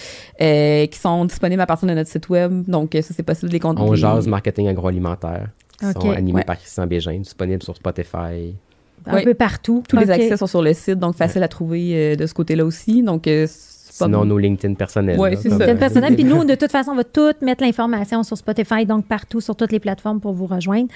[0.43, 2.63] euh, qui sont disponibles à partir de notre site web.
[2.69, 5.49] Donc, ça, c'est possible de les On jase marketing agroalimentaire.
[5.81, 8.55] Ils sont animés par Christian Bégin, disponibles sur Spotify.
[9.09, 9.83] Un peu partout.
[9.89, 13.03] Tous les accès sont sur le site, donc facile à trouver de ce côté-là aussi.
[13.03, 13.27] Donc,
[14.05, 15.19] Sinon, nos LinkedIn personnels.
[15.19, 15.57] Oui, c'est ça.
[15.57, 16.15] LinkedIn personnel.
[16.15, 19.57] Puis nous, de toute façon, on va tout mettre l'information sur Spotify, donc partout, sur
[19.57, 20.89] toutes les plateformes pour vous rejoindre.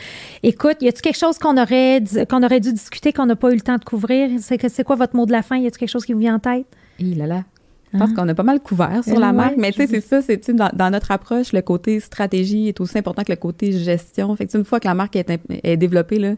[0.42, 3.54] Écoute, y a-t-il quelque chose qu'on aurait, qu'on aurait dû discuter, qu'on n'a pas eu
[3.54, 4.30] le temps de couvrir?
[4.40, 5.56] C'est, c'est quoi votre mot de la fin?
[5.56, 6.66] Y a-t-il quelque chose qui vous vient en tête?
[6.98, 7.44] Il là là.
[7.92, 8.14] Je pense hein?
[8.16, 10.70] qu'on a pas mal couvert sur la marque, mais tu sais, c'est ça, c'est dans,
[10.72, 14.34] dans, notre approche, le côté stratégie est aussi important que le côté gestion.
[14.34, 15.30] Fait que une fois que la marque est,
[15.62, 16.34] est développée, là,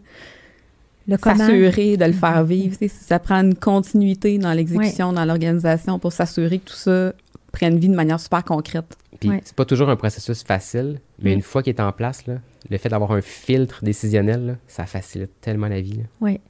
[1.23, 2.77] s'assurer de le faire vivre.
[2.89, 7.13] Ça prend une continuité dans l'exécution, dans l'organisation pour s'assurer que tout ça
[7.53, 8.97] prenne vie de manière super concrète.
[9.21, 11.35] Puis c'est pas toujours un processus facile, mais mm.
[11.35, 12.35] une fois qu'il est en place, là,
[12.71, 16.01] le fait d'avoir un filtre décisionnel, ça facilite tellement la vie.
[16.21, 16.41] Oui.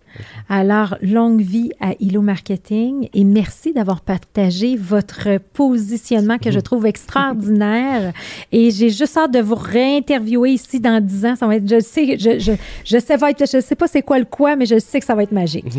[0.48, 6.86] Alors, longue vie à ILO Marketing et merci d'avoir partagé votre positionnement que je trouve
[6.86, 8.12] extraordinaire.
[8.52, 11.36] Et j'ai juste hâte de vous réinterviewer ici dans 10 ans.
[11.36, 12.52] Ça va être, je sais, je, je,
[12.84, 15.06] je sais, va être, je sais pas c'est quoi le quoi, mais je sais que
[15.06, 15.64] ça va être magique.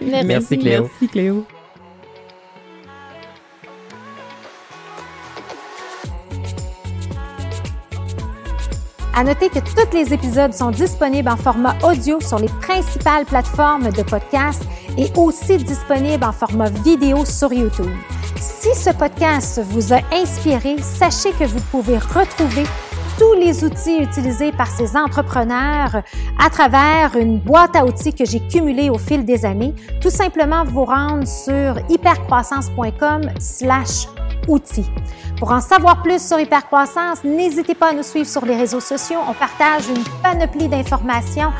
[0.00, 0.26] merci.
[0.26, 0.82] merci Cléo.
[0.82, 1.44] Merci Cléo.
[9.18, 13.90] À noter que tous les épisodes sont disponibles en format audio sur les principales plateformes
[13.90, 14.62] de podcast
[14.96, 17.90] et aussi disponibles en format vidéo sur YouTube.
[18.36, 22.62] Si ce podcast vous a inspiré, sachez que vous pouvez retrouver
[23.18, 26.02] tous les outils utilisés par ces entrepreneurs
[26.38, 29.74] à travers une boîte à outils que j'ai cumulée au fil des années.
[30.00, 34.06] Tout simplement vous rendre sur hypercroissance.com slash
[34.46, 34.86] outils.
[35.38, 39.18] Pour en savoir plus sur Hypercroissance, n'hésitez pas à nous suivre sur les réseaux sociaux.
[39.28, 41.52] On partage une panoplie d'informations,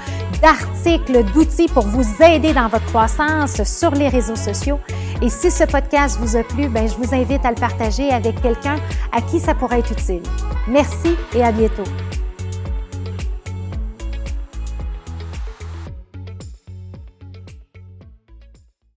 [0.42, 4.80] d'articles, d'outils pour vous aider dans votre croissance sur les réseaux sociaux.
[5.22, 8.40] Et si ce podcast vous a plu, ben, je vous invite à le partager avec
[8.40, 8.76] quelqu'un
[9.12, 10.22] à qui ça pourrait être utile.
[10.66, 11.84] Merci et à kayak gitu.